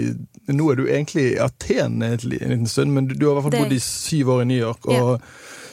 Nå 0.54 0.66
er 0.70 0.76
du 0.76 0.84
egentlig 0.84 1.22
i 1.32 1.38
Aten 1.40 2.02
en 2.04 2.18
liten 2.28 2.66
stund, 2.68 2.92
men 2.92 3.06
du, 3.08 3.14
du 3.16 3.22
har 3.24 3.32
i 3.32 3.34
hvert 3.38 3.46
fall 3.46 3.54
Det- 3.54 3.62
bodd 3.62 3.72
i 3.72 3.80
syv 3.80 4.28
år 4.34 4.42
i 4.42 4.48
New 4.50 4.58
York 4.60 4.84
og 4.92 5.22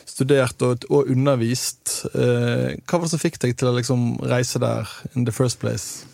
studert 0.07 0.63
og, 0.63 0.86
og 0.88 1.10
undervist. 1.12 2.05
Eh, 2.15 2.77
hva 2.88 2.95
var 3.01 3.03
det 3.03 3.12
som 3.12 3.19
fikk 3.19 3.36
deg 3.43 3.57
til 3.60 3.67
å 3.67 3.73
liksom 3.75 4.05
reise 4.31 4.62
der 4.63 4.88
in 5.12 5.27
the 5.27 5.36
first 5.36 5.60
place? 5.60 6.05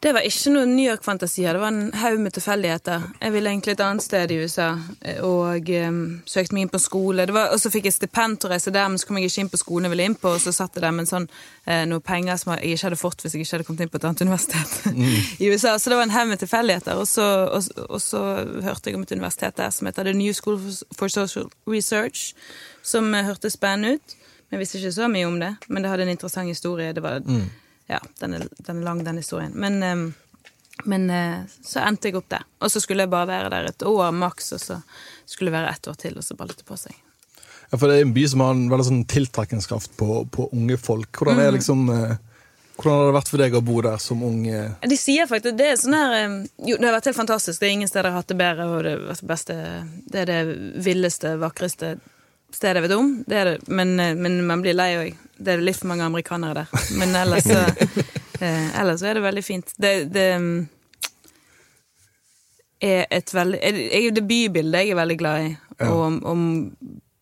Det 0.00 0.12
var 0.14 0.22
ikke 0.22 0.50
noen 0.54 0.76
New 0.76 0.84
York-fantasier, 0.86 1.56
det 1.56 1.60
var 1.60 1.72
en 1.74 1.88
haug 1.98 2.20
med 2.22 2.30
tilfeldigheter. 2.36 3.02
Jeg 3.18 3.32
ville 3.34 3.50
egentlig 3.50 3.72
et 3.74 3.80
annet 3.82 4.04
sted 4.04 4.30
i 4.30 4.36
USA, 4.44 4.68
og 5.26 5.70
um, 5.74 5.96
søkte 6.30 6.54
meg 6.54 6.62
inn 6.62 6.70
på 6.70 6.78
skole. 6.78 7.24
Det 7.26 7.34
var- 7.34 7.50
Og 7.50 7.58
så 7.58 7.70
fikk 7.74 7.88
jeg 7.88 7.96
stipend 7.96 8.38
til 8.38 8.46
å 8.48 8.52
reise 8.52 8.70
der, 8.70 8.86
men 8.88 8.98
så 8.98 9.06
kom 9.08 9.18
jeg 9.18 9.26
ikke 9.26 9.40
inn 9.42 9.50
på 9.50 9.58
skolen 9.58 9.88
jeg 9.88 9.90
ville 9.96 10.04
inn 10.06 10.14
på, 10.14 10.28
og 10.36 10.40
så 10.40 10.52
satt 10.54 10.74
jeg 10.78 10.82
der 10.84 10.94
med 10.94 11.08
sånn, 11.10 11.26
eh, 11.66 11.84
noen 11.90 12.00
penger 12.06 12.36
som 12.38 12.54
jeg 12.54 12.76
ikke 12.76 12.86
hadde 12.86 13.00
fått 13.02 13.22
hvis 13.26 13.32
jeg 13.34 13.42
ikke 13.42 13.56
hadde 13.56 13.64
kommet 13.66 13.80
inn 13.80 13.88
på 13.88 13.98
et 13.98 14.04
annet 14.04 14.22
universitet 14.22 14.86
i 15.42 15.50
USA. 15.50 15.74
Så 15.78 15.90
det 15.90 15.96
var 15.98 16.02
en 16.06 16.14
haug 16.14 16.28
med 16.28 16.38
tilfeldigheter. 16.38 16.94
Og 16.94 17.06
så, 17.10 17.26
og, 17.50 17.62
og 17.90 18.00
så 18.00 18.22
hørte 18.62 18.86
jeg 18.86 18.94
om 18.94 19.02
et 19.02 19.12
universitet 19.18 19.56
der 19.58 19.70
som 19.74 19.86
heter 19.90 20.04
The 20.04 20.12
New 20.14 20.32
School 20.32 20.60
for 20.94 21.08
Social 21.08 21.50
Research, 21.66 22.34
som 22.86 23.10
eh, 23.14 23.24
hørtes 23.26 23.58
spennende 23.58 23.96
ut. 23.98 24.14
Men 24.46 24.60
jeg 24.60 24.62
visste 24.62 24.78
ikke 24.78 24.94
så 24.94 25.10
mye 25.10 25.26
om 25.26 25.40
det, 25.42 25.56
men 25.68 25.82
det 25.82 25.90
hadde 25.90 26.06
en 26.06 26.14
interessant 26.14 26.46
historie. 26.48 26.92
Det 26.94 27.02
var 27.02 27.18
ja, 27.88 27.98
den 28.20 28.36
er, 28.36 28.46
den 28.58 28.80
er 28.80 28.86
lang, 28.86 29.02
den 29.06 29.20
historien. 29.20 29.52
Men, 29.56 29.82
ehm, 29.82 30.06
men 30.84 31.10
eh, 31.10 31.40
så 31.64 31.82
endte 31.86 32.10
jeg 32.10 32.18
opp 32.20 32.28
der. 32.30 32.44
Og 32.62 32.72
så 32.72 32.82
skulle 32.84 33.06
jeg 33.06 33.12
bare 33.12 33.30
være 33.30 33.50
der 33.54 33.70
et 33.72 33.84
år 33.88 34.12
maks, 34.14 34.52
og 34.56 34.62
så 34.62 34.80
skulle 35.26 35.50
jeg 35.50 35.58
være 35.58 35.74
ett 35.74 35.90
år 35.90 35.98
til, 36.00 36.18
og 36.20 36.26
så 36.26 36.36
ballet 36.38 36.60
det 36.60 36.68
på 36.68 36.78
seg. 36.78 36.96
Ja, 37.68 37.76
for 37.76 37.88
det 37.88 37.98
er 37.98 38.06
en 38.06 38.14
by 38.16 38.24
som 38.28 38.44
har 38.44 38.54
en 38.56 38.68
veldig 38.70 38.88
sånn 38.88 39.04
tiltrekningskraft 39.08 39.96
på, 40.00 40.22
på 40.32 40.48
unge 40.56 40.78
folk. 40.80 41.10
Hvordan 41.16 41.42
er 41.42 41.56
liksom 41.56 41.88
eh, 41.92 42.16
hvordan 42.78 42.94
har 42.94 43.08
det 43.08 43.14
vært 43.16 43.30
for 43.32 43.42
deg 43.42 43.56
å 43.58 43.62
bo 43.66 43.80
der 43.82 43.98
som 44.02 44.20
ung? 44.22 44.44
eh? 44.46 44.76
De 44.86 44.96
sier 44.96 45.26
faktisk 45.26 45.56
det 45.58 45.72
er 45.72 45.80
sånn 45.80 45.96
her 45.98 46.14
eh, 46.14 46.36
Jo, 46.62 46.76
det 46.78 46.86
har 46.86 46.94
vært 46.94 47.10
helt 47.10 47.18
fantastisk. 47.18 47.58
Det 47.60 47.66
er 47.66 47.74
ingen 47.74 47.90
steder 47.90 48.08
jeg 48.08 48.14
har 48.14 48.22
hatt 48.22 48.30
det 48.30 48.38
bedre, 48.38 48.68
og 48.70 48.84
det, 48.86 48.94
det 49.08 49.28
beste 49.32 49.56
Det 50.06 50.22
er 50.22 50.30
det 50.30 50.40
villeste, 50.86 51.34
vakreste 51.42 51.96
stedet 52.54 52.80
jeg 52.80 52.86
vet 52.88 52.96
om. 52.96 53.10
Det 53.28 53.44
det. 53.44 53.56
Men, 53.68 53.98
eh, 54.00 54.14
men 54.14 54.40
man 54.46 54.62
blir 54.64 54.76
lei 54.76 54.92
òg. 54.98 55.16
Det 55.38 55.54
er 55.54 55.62
litt 55.62 55.78
for 55.78 55.90
mange 55.92 56.06
amerikanere 56.06 56.62
der. 56.64 56.86
Men 56.98 57.14
ellers 57.14 57.46
så 57.46 57.60
eh, 58.40 58.80
Ellers 58.80 59.00
så 59.00 59.10
er 59.10 59.18
det 59.18 59.26
veldig 59.26 59.44
fint. 59.44 59.74
Det, 59.78 59.92
det 60.14 60.28
mm, 60.42 60.68
er 62.82 63.04
et 63.10 63.34
veldig 63.34 63.58
er- 63.62 64.10
Det 64.14 64.24
bybildet 64.28 64.86
jeg 64.86 64.94
er 64.94 65.02
veldig 65.02 65.18
glad 65.18 65.46
i. 65.46 65.52
Og 65.86 66.00
om, 66.06 66.18
om 66.26 66.42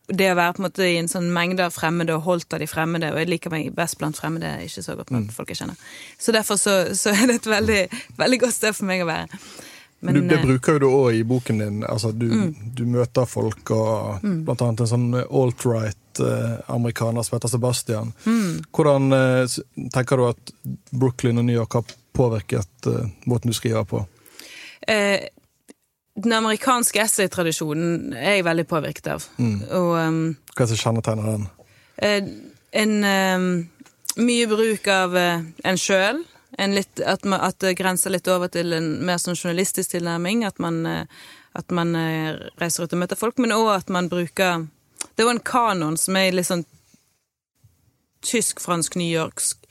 det 0.07 0.29
å 0.31 0.37
være 0.39 0.55
på 0.55 0.63
en 0.63 0.67
måte 0.69 0.87
i 0.87 0.99
en 1.01 1.09
sånn 1.11 1.33
mengde 1.35 1.65
av 1.67 1.75
fremmede 1.75 2.15
og 2.15 2.23
holdt 2.23 2.55
av 2.55 2.61
de 2.63 2.69
fremmede, 2.71 3.09
og 3.11 3.19
jeg 3.19 3.29
liker 3.29 3.51
meg 3.51 3.73
best 3.75 3.99
blant 3.99 4.17
fremmede, 4.17 4.53
ikke 4.63 4.85
så 4.85 4.95
godt 4.95 5.11
blant 5.11 5.33
folk 5.35 5.51
jeg 5.51 5.59
kjenner. 5.59 5.81
Så 6.19 6.33
derfor 6.33 6.61
så, 6.61 6.77
så 6.95 7.11
er 7.11 7.27
det 7.27 7.41
et 7.41 7.49
veldig, 7.51 7.81
veldig 8.21 8.39
godt 8.45 8.55
sted 8.55 8.77
for 8.77 8.87
meg 8.87 9.03
å 9.03 9.09
være. 9.11 9.41
Men, 10.01 10.15
du, 10.15 10.21
det 10.29 10.37
eh, 10.37 10.43
bruker 10.45 10.77
jo 10.77 10.79
du 10.83 10.87
òg 10.91 11.15
i 11.17 11.23
boken 11.25 11.59
din. 11.63 11.79
Altså, 11.89 12.11
du, 12.13 12.29
du 12.77 12.83
møter 12.87 13.25
folk, 13.27 13.71
og 13.73 14.21
blant 14.23 14.63
annet 14.63 14.83
en 14.85 14.91
sånn 14.91 15.07
alt-right 15.25 16.21
eh, 16.21 16.59
amerikaner 16.75 17.25
som 17.25 17.39
heter 17.39 17.49
Sebastian. 17.55 18.13
Hvordan 18.77 19.09
eh, 19.17 19.57
tenker 19.95 20.21
du 20.21 20.27
at 20.29 20.53
Brooklyn 20.93 21.41
og 21.41 21.49
New 21.49 21.57
York 21.57 21.79
har 21.81 21.89
påvirket 22.17 22.91
eh, 22.93 23.09
måten 23.25 23.51
du 23.51 23.57
skriver 23.57 23.89
på? 23.89 24.05
eh, 24.87 25.29
den 26.17 26.33
amerikanske 26.33 27.01
essaytradisjonen 27.03 28.15
er 28.17 28.39
jeg 28.39 28.45
veldig 28.47 28.65
påvirket 28.71 29.09
av. 29.13 29.25
Og 29.77 29.91
um, 30.01 30.21
Hva 30.55 30.63
er 30.65 30.69
det 30.71 30.71
som 30.71 30.79
kjennetegner 30.81 31.27
den? 31.29 31.43
eh, 32.01 32.31
en 32.73 32.95
um, 33.05 33.51
mye 34.25 34.47
bruk 34.49 34.89
av 34.89 35.17
eh, 35.21 35.45
en 35.69 35.77
sjøl. 35.81 36.23
Litt, 36.57 37.01
at, 37.01 37.25
man, 37.25 37.41
at 37.45 37.59
det 37.61 37.75
grenser 37.77 38.15
litt 38.15 38.29
over 38.33 38.49
til 38.49 38.73
en 38.73 38.89
mer 39.05 39.19
sånn 39.21 39.37
journalistisk 39.37 39.93
tilnærming. 39.93 40.45
At 40.49 40.59
man, 40.63 40.81
eh, 40.89 41.05
at 41.53 41.73
man 41.75 41.93
eh, 41.99 42.39
reiser 42.61 42.87
ut 42.87 42.95
og 42.97 43.03
møter 43.03 43.21
folk, 43.21 43.37
men 43.43 43.53
òg 43.53 43.75
at 43.75 43.93
man 43.93 44.09
bruker 44.13 44.65
Det 44.97 45.23
er 45.23 45.29
jo 45.29 45.35
en 45.35 45.45
kanon 45.45 45.97
som 46.01 46.17
er 46.17 46.33
litt 46.33 46.49
sånn 46.49 46.65
tysk, 48.25 48.61
fransk, 48.61 48.97
newyorksk 48.97 49.69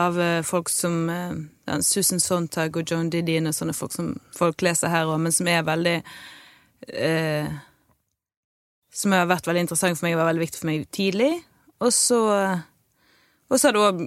av 0.00 0.16
eh, 0.20 0.40
folk 0.42 0.72
som 0.72 1.04
ja, 1.12 1.76
Susan 1.84 2.20
Sontag 2.20 2.76
og 2.80 2.88
John 2.88 3.10
Didion 3.12 3.50
og 3.50 3.56
sånne 3.56 3.76
folk 3.76 3.92
som 3.92 4.14
folk 4.36 4.64
leser 4.64 4.92
her 4.92 5.12
òg, 5.12 5.20
men 5.20 5.36
som 5.36 5.48
er 5.52 5.68
veldig 5.68 5.98
eh, 6.88 7.52
Som 8.92 9.12
har 9.12 9.28
vært 9.28 9.46
veldig 9.46 9.66
interessant 9.68 10.00
for 10.00 10.08
meg 10.08 10.16
og 10.16 10.22
var 10.24 10.32
veldig 10.32 10.46
viktig 10.46 10.60
for 10.60 10.68
meg 10.68 10.88
tidlig. 10.92 11.34
Og 11.80 11.92
så 11.92 12.22
Og 13.48 13.60
så 13.60 13.68
har 13.68 13.76
det 13.76 13.84
òg 13.84 14.00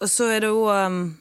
Og 0.00 0.10
så 0.10 0.32
er 0.36 0.44
det 0.46 0.52
òg 0.54 1.14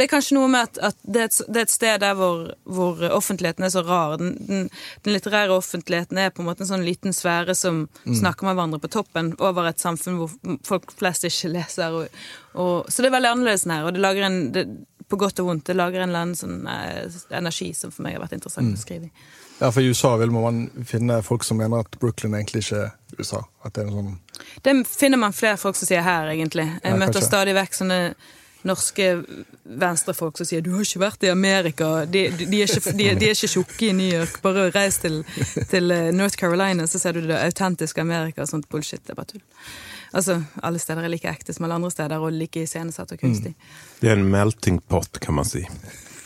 det 0.00 0.06
er 0.06 0.14
kanskje 0.14 0.36
noe 0.38 0.48
med 0.48 0.64
at, 0.64 0.78
at 0.80 1.00
det, 1.04 1.20
er 1.20 1.26
et, 1.28 1.38
det, 1.44 1.58
er 1.58 1.66
et, 1.66 1.72
sted 1.74 1.98
der 2.00 2.14
hvor, 2.16 2.46
hvor 2.64 3.02
offentligheten 3.12 3.66
er 3.66 3.72
så 3.74 3.82
rar. 3.84 4.14
Den, 4.16 4.30
den, 4.48 4.70
den, 5.04 5.12
litterære 5.12 5.52
offentligheten 5.52 6.16
er 6.22 6.30
på 6.32 6.40
en 6.40 6.48
måte 6.48 6.64
en 6.64 6.70
sånn 6.70 6.86
liten 6.86 7.12
sfære 7.12 7.52
som 7.58 7.82
mm. 8.06 8.14
snakker 8.22 8.48
med 8.48 8.56
hverandre 8.56 8.80
på 8.80 8.88
toppen 8.94 9.34
over 9.44 9.68
et 9.68 9.82
samfunn 9.82 10.16
hvor 10.22 10.32
folk 10.64 10.94
flest 10.96 11.28
ikke 11.28 11.52
leser. 11.58 11.98
Og, 11.98 12.22
og, 12.54 12.88
så 12.88 13.04
det 13.04 13.10
er 13.10 13.16
veldig 13.18 13.32
annerledes 13.34 13.66
her, 13.68 13.84
og 13.84 13.92
det 13.98 14.04
lager 14.06 14.28
en 14.30 14.40
det, 14.56 14.64
på 15.10 15.20
godt 15.20 15.42
og 15.42 15.50
vondt, 15.50 15.66
det 15.68 15.76
lager 15.76 16.00
en 16.00 16.14
eller 16.14 16.24
annen 16.24 16.38
sånn, 16.38 16.62
eh, 16.70 17.20
energi 17.36 17.72
som 17.76 17.92
for 17.92 18.06
meg 18.06 18.16
har 18.16 18.24
vært 18.24 18.38
interessant 18.38 18.70
mm. 18.70 18.78
å 18.78 18.80
skrive 18.80 19.10
i. 19.10 19.28
Ja, 19.60 19.68
for 19.72 19.84
I 19.84 19.90
USA 19.92 20.16
vil 20.16 20.30
man 20.32 20.70
finne 20.88 21.20
folk 21.22 21.44
som 21.44 21.58
mener 21.60 21.84
at 21.84 21.96
Brooklyn 22.00 22.34
egentlig 22.34 22.64
ikke 22.64 22.84
er 22.86 23.18
USA. 23.18 23.42
At 23.64 23.74
det 23.76 23.84
er 23.84 23.90
en 23.90 23.96
sånn 23.98 24.18
Det 24.64 24.74
finner 24.88 25.20
man 25.20 25.36
flere 25.36 25.60
folk 25.60 25.76
som 25.76 25.88
sier 25.88 26.04
her, 26.04 26.30
egentlig. 26.32 26.64
Jeg 26.80 26.94
ja, 26.94 27.00
møter 27.00 27.24
stadig 27.24 27.54
vekk 27.58 27.76
sånne 27.76 27.98
norske 28.62 29.24
venstrefolk 29.64 30.36
som 30.36 30.46
sier 30.46 30.60
'du 30.60 30.72
har 30.74 30.84
ikke 30.84 31.00
vært 31.00 31.22
i 31.24 31.30
Amerika', 31.32 32.04
de, 32.04 32.28
de, 32.30 32.46
de, 32.46 32.62
er, 32.62 32.68
ikke, 32.68 32.92
de 32.92 33.06
er, 33.08 33.16
ikke, 33.16 33.48
tjukke 33.48 33.86
i 33.88 33.92
New 33.92 34.10
York, 34.18 34.42
bare 34.42 34.70
reis 34.74 34.98
til, 34.98 35.24
til, 35.70 35.90
eh, 35.90 36.10
North 36.12 36.36
Carolina, 36.36 36.86
så 36.86 36.98
ser 36.98 37.12
du 37.12 37.20
det 37.20 37.38
autentiske 37.38 38.00
Amerika 38.00 38.42
og 38.42 38.48
sånt 38.48 38.68
bullshit. 38.68 39.00
Det 39.06 39.10
er 39.10 39.20
bare 39.22 39.32
tull. 39.32 39.42
Altså, 40.12 40.42
Alle 40.62 40.78
steder 40.78 41.04
er 41.04 41.08
like 41.08 41.28
ekte 41.28 41.54
som 41.54 41.64
alle 41.64 41.74
andre 41.74 41.90
steder, 41.90 42.18
og 42.18 42.32
like 42.32 42.62
iscenesatt 42.62 43.12
og 43.12 43.18
kunstig. 43.18 43.54
Mm. 43.54 44.00
Det 44.00 44.10
er 44.10 44.16
en 44.16 44.30
melting 44.30 44.80
pot, 44.88 45.20
kan 45.20 45.34
man 45.34 45.44
si. 45.44 45.66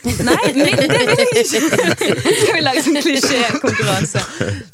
Nei, 0.05 0.51
det 0.53 0.65
vil 0.67 0.93
jeg 0.93 1.25
ikke! 1.41 1.61
Skal 2.37 2.53
vi 2.53 2.61
lage 2.63 2.83
sånn 2.85 2.99
klisjékonkurranse? 3.01 4.23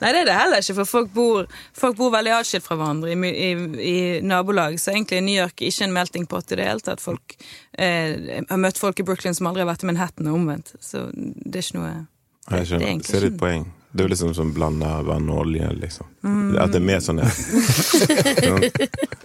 Nei, 0.02 0.12
det 0.12 0.22
er 0.24 0.28
det 0.28 0.36
heller 0.36 0.64
ikke, 0.64 0.78
for 0.82 0.92
folk 0.92 1.12
bor, 1.16 1.50
folk 1.78 1.98
bor 2.00 2.14
veldig 2.16 2.34
atskilt 2.42 2.66
fra 2.66 2.78
hverandre 2.80 3.14
i, 3.14 3.18
i, 3.32 3.50
i, 3.92 3.98
nabolag. 4.28 4.78
Så 4.82 4.94
egentlig 4.94 5.22
er 5.22 5.28
New 5.28 5.38
York 5.38 5.64
ikke 5.68 5.88
en 5.88 5.96
melting 5.96 6.28
pot 6.32 6.52
i 6.52 6.60
det 6.60 6.68
hele 6.68 6.84
tatt. 6.84 7.04
Folk 7.04 7.38
eh, 7.78 8.42
har 8.50 8.62
møtt 8.62 8.82
folk 8.82 9.00
i 9.00 9.08
Brooklyn 9.08 9.38
som 9.38 9.52
aldri 9.52 9.64
har 9.64 9.72
vært 9.72 9.86
i 9.86 9.92
Manhattan, 9.92 10.32
og 10.32 10.42
omvendt. 10.42 10.74
Så 10.84 11.08
det 11.16 11.62
er 11.62 11.68
ikke 11.68 11.80
noe 11.80 11.94
det, 11.94 12.02
Jeg 12.58 12.74
skjønner. 12.74 13.06
Ser 13.08 13.30
ditt 13.30 13.40
poeng. 13.40 13.70
Det 13.92 14.04
er 14.04 14.08
jo 14.08 14.12
liksom 14.14 14.34
som 14.34 14.54
blanda 14.56 15.02
vann 15.04 15.28
og 15.30 15.42
olje, 15.44 15.68
liksom. 15.76 16.08
Mm. 16.24 16.54
At 16.64 16.72
det 16.72 16.80
er 16.80 16.86
mer 16.88 17.02
sånn 17.04 17.20
ja. 17.20 17.28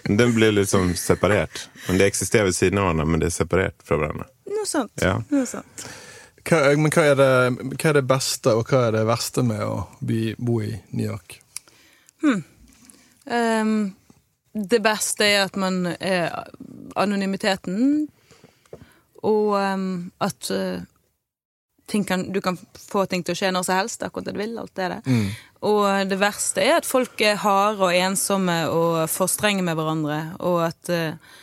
Den 0.21 0.33
blir 0.35 0.57
liksom 0.57 0.97
separert. 0.99 1.69
Men 1.87 2.01
det 2.01 2.09
eksisterer 2.11 2.49
ved 2.51 2.57
siden 2.59 2.81
av 2.83 2.89
hverandre, 2.89 3.07
men 3.13 3.23
det 3.23 3.31
er 3.31 3.37
separert 3.37 3.79
fra 3.87 4.01
hverandre. 4.01 4.27
Noe 4.67 4.73
sånt. 4.73 5.03
Ja. 5.03 5.21
Noe 5.31 5.47
sånt. 5.47 5.87
Hva, 6.47 6.59
men 6.79 6.91
hva 6.95 7.05
er, 7.11 7.15
det, 7.19 7.31
hva 7.75 7.91
er, 7.91 7.97
det, 7.99 8.07
beste 8.07 8.55
og 8.55 8.69
hva 8.71 8.87
er 8.89 8.99
det 8.99 9.07
verste 9.07 9.43
med 9.47 9.63
å 9.63 9.87
bli, 10.03 10.35
bo 10.39 10.61
i 10.63 10.73
New 10.95 11.07
York? 11.07 11.39
Hmm. 12.23 12.43
Um, 13.27 13.79
det 14.55 14.81
beste 14.83 15.27
er 15.27 15.47
at 15.47 15.57
man 15.59 15.85
er 15.99 16.31
anonymiteten, 16.97 18.07
og 19.27 19.57
um, 19.59 19.89
at 20.23 20.51
uh, 20.55 20.85
kan, 22.07 22.29
du 22.31 22.39
kan 22.43 22.59
få 22.79 23.05
ting 23.11 23.27
til 23.27 23.35
å 23.35 23.39
skje 23.39 23.51
når 23.55 23.67
som 23.67 23.81
helst, 23.81 24.07
akkurat 24.07 24.31
det 24.31 24.37
du 24.37 24.43
vil. 24.43 24.55
alt 24.59 24.75
det 24.79 24.91
der. 24.93 25.03
Mm. 25.07 25.27
Og 25.67 26.11
det 26.11 26.21
verste 26.21 26.63
er 26.63 26.79
at 26.79 26.87
folk 26.87 27.21
er 27.27 27.43
harde 27.43 27.83
og 27.83 27.95
ensomme 27.95 28.61
og 28.71 29.03
for 29.11 29.31
strenge 29.31 29.67
med 29.67 29.79
hverandre, 29.79 30.21
og 30.47 30.63
at 30.69 30.95
uh, 30.95 31.35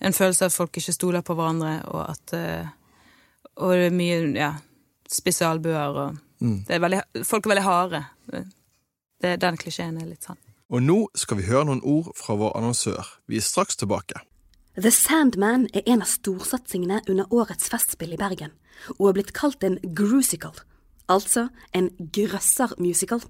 en 0.00 0.12
følelse 0.12 0.44
av 0.44 0.52
at 0.52 0.56
folk 0.56 0.76
ikke 0.76 0.94
stoler 0.94 1.24
på 1.24 1.36
hverandre, 1.36 1.78
og 1.88 2.02
at 2.10 2.34
uh, 2.36 2.74
Og 3.56 3.72
det 3.72 3.86
er 3.86 3.94
mye 3.96 4.16
ja, 4.36 4.50
spesialbuer 5.08 6.00
og 6.02 6.16
mm. 6.40 6.66
er 6.68 6.80
veldig, 6.82 7.02
Folk 7.24 7.46
er 7.46 7.54
veldig 7.54 7.64
harde. 7.64 8.02
Det, 9.22 9.40
den 9.40 9.56
klisjeen 9.56 9.96
er 9.96 10.10
litt 10.10 10.26
sann. 10.26 10.36
Og 10.68 10.82
nå 10.82 10.96
skal 11.14 11.38
vi 11.38 11.46
høre 11.46 11.64
noen 11.68 11.80
ord 11.86 12.10
fra 12.18 12.34
vår 12.36 12.56
annonsør. 12.58 13.06
Vi 13.30 13.38
er 13.38 13.44
straks 13.46 13.78
tilbake. 13.80 14.20
The 14.76 14.90
Sandman 14.92 15.68
er 15.72 15.86
en 15.88 16.02
av 16.04 16.10
storsatsingene 16.10 17.00
under 17.08 17.30
årets 17.32 17.70
festspill 17.72 18.12
i 18.12 18.18
Bergen, 18.20 18.52
og 18.98 19.08
er 19.08 19.16
blitt 19.16 19.32
kalt 19.32 19.64
en 19.64 19.78
grusical, 19.96 20.52
altså 21.08 21.46
en 21.72 21.88
grøssermusical. 21.96 23.22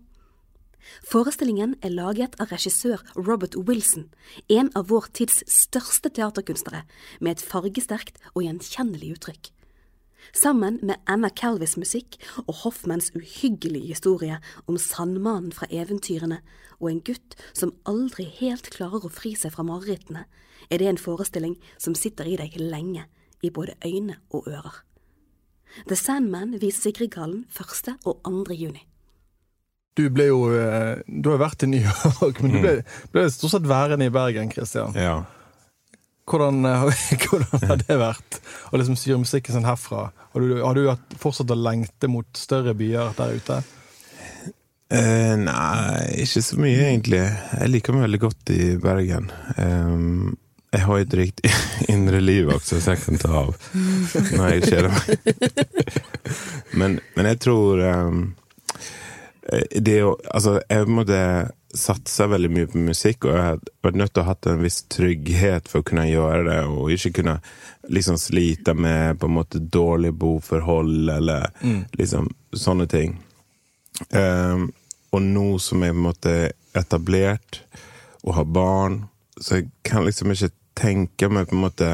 Forestillingen 1.07 1.75
er 1.85 1.95
laget 1.95 2.37
av 2.43 2.53
regissør 2.55 3.03
Robert 3.17 3.57
Wilson, 3.57 4.09
en 4.49 4.71
av 4.79 4.89
vår 4.93 5.11
tids 5.17 5.43
største 5.51 6.11
teaterkunstnere, 6.11 6.85
med 7.21 7.37
et 7.37 7.45
fargesterkt 7.45 8.19
og 8.35 8.45
gjenkjennelig 8.47 9.17
uttrykk. 9.17 9.53
Sammen 10.35 10.79
med 10.83 10.99
Anna 11.07 11.29
Calvis 11.31 11.77
musikk 11.79 12.17
og 12.47 12.63
Hoffmanns 12.65 13.13
uhyggelige 13.15 13.93
historie 13.95 14.41
om 14.67 14.79
sandmannen 14.81 15.53
fra 15.55 15.69
eventyrene 15.71 16.41
og 16.81 16.91
en 16.91 17.03
gutt 17.07 17.37
som 17.55 17.75
aldri 17.87 18.27
helt 18.41 18.71
klarer 18.75 19.07
å 19.07 19.13
fri 19.13 19.37
seg 19.39 19.55
fra 19.55 19.65
marerittene, 19.67 20.27
er 20.71 20.83
det 20.83 20.91
en 20.91 21.01
forestilling 21.01 21.55
som 21.79 21.95
sitter 21.95 22.27
i 22.27 22.37
deg 22.41 22.59
lenge, 22.59 23.07
i 23.45 23.53
både 23.53 23.77
øyne 23.85 24.19
og 24.35 24.49
ører. 24.51 24.83
The 25.87 25.97
Sandman 25.97 26.57
vises 26.61 26.89
i 26.89 26.95
Grieghallen 26.97 27.45
1. 27.53 27.99
og 28.05 28.23
2. 28.25 28.55
juni. 28.57 28.87
Du 29.97 30.05
ble 30.13 30.29
jo 30.29 30.43
eh, 30.53 30.99
Du 31.07 31.31
har 31.33 31.41
vært 31.41 31.65
i 31.65 31.71
New 31.71 31.81
York, 31.87 32.43
men 32.43 32.53
du 32.53 32.61
ble, 32.61 32.75
mm. 32.83 32.99
ble 33.15 33.25
stort 33.33 33.57
sett 33.57 33.71
værende 33.71 34.09
i 34.09 34.13
Bergen, 34.13 34.53
Christian. 34.53 34.97
Ja. 34.99 35.23
Hvordan, 36.27 36.65
eh, 36.67 36.85
hvordan, 37.25 37.65
har 37.71 37.81
det 37.85 37.99
vært 38.03 38.41
å 38.71 38.81
liksom 38.81 38.99
styre 38.99 39.23
musikken 39.23 39.57
sin 39.57 39.69
herfra? 39.69 40.11
Har 40.35 40.45
du, 40.45 40.59
har 40.61 40.77
du 40.77 41.17
fortsatt 41.23 41.55
å 41.55 41.59
lengte 41.59 42.11
mot 42.13 42.29
større 42.37 42.77
byer 42.77 43.17
der 43.17 43.37
ute? 43.41 43.61
Eh, 44.93 45.35
nei, 45.41 46.23
ikke 46.23 46.43
så 46.45 46.59
mye, 46.61 46.91
egentlig. 46.91 47.23
Jeg 47.25 47.71
liker 47.73 47.97
meg 47.97 48.07
veldig 48.07 48.21
godt 48.23 48.53
i 48.55 48.67
Bergen. 48.83 49.31
Um, 49.59 50.37
jeg 50.75 50.85
har 50.85 51.01
et 51.01 51.17
rikt 51.17 51.43
indre 51.95 52.21
liv 52.21 52.51
også, 52.53 52.83
så 52.83 52.95
jeg 52.95 53.03
kan 53.07 53.23
ta 53.23 53.33
av 53.41 53.55
når 54.37 54.53
jeg 54.53 54.67
kjeder 54.69 54.93
meg. 54.93 55.31
men, 56.79 56.99
men 57.17 57.31
jeg 57.33 57.41
tror 57.47 57.83
um, 57.87 58.27
Eh, 59.53 59.83
er 59.83 59.99
jo 59.99 60.17
Altså, 60.31 60.61
jeg 60.69 60.89
måtte 60.89 61.21
satse 61.77 62.27
veldig 62.31 62.51
mye 62.51 62.69
på 62.73 62.81
musikk, 62.81 63.27
og 63.27 63.37
jeg 63.37 63.59
vært 63.85 63.99
nødt 64.01 64.15
til 64.15 64.23
å 64.23 64.29
ha 64.31 64.35
en 64.49 64.63
viss 64.65 64.79
trygghet 64.93 65.69
for 65.69 65.83
å 65.83 65.87
kunne 65.87 66.07
gjøre 66.09 66.47
det, 66.49 66.61
og 66.73 66.93
ikke 66.95 67.19
kunne 67.19 67.35
liksom 67.93 68.17
slite 68.21 68.73
med 68.75 69.19
på 69.21 69.29
en 69.29 69.37
måte 69.37 69.61
dårlige 69.61 70.17
boforhold, 70.17 71.11
eller 71.19 71.51
mm. 71.61 71.83
liksom 72.01 72.31
sånne 72.57 72.87
ting. 72.89 73.19
Um, 74.09 74.71
og 75.13 75.23
nå 75.23 75.47
som 75.63 75.85
jeg 75.85 75.93
på 75.93 76.01
en 76.01 76.07
måte 76.07 76.35
etablert 76.77 77.61
og 78.25 78.35
har 78.39 78.49
barn, 78.57 78.99
så 79.37 79.61
jeg 79.61 79.69
kan 79.85 80.07
liksom 80.07 80.33
ikke 80.33 80.53
tenke 80.77 81.29
meg 81.29 81.51
på 81.51 81.57
en 81.57 81.65
måte 81.67 81.91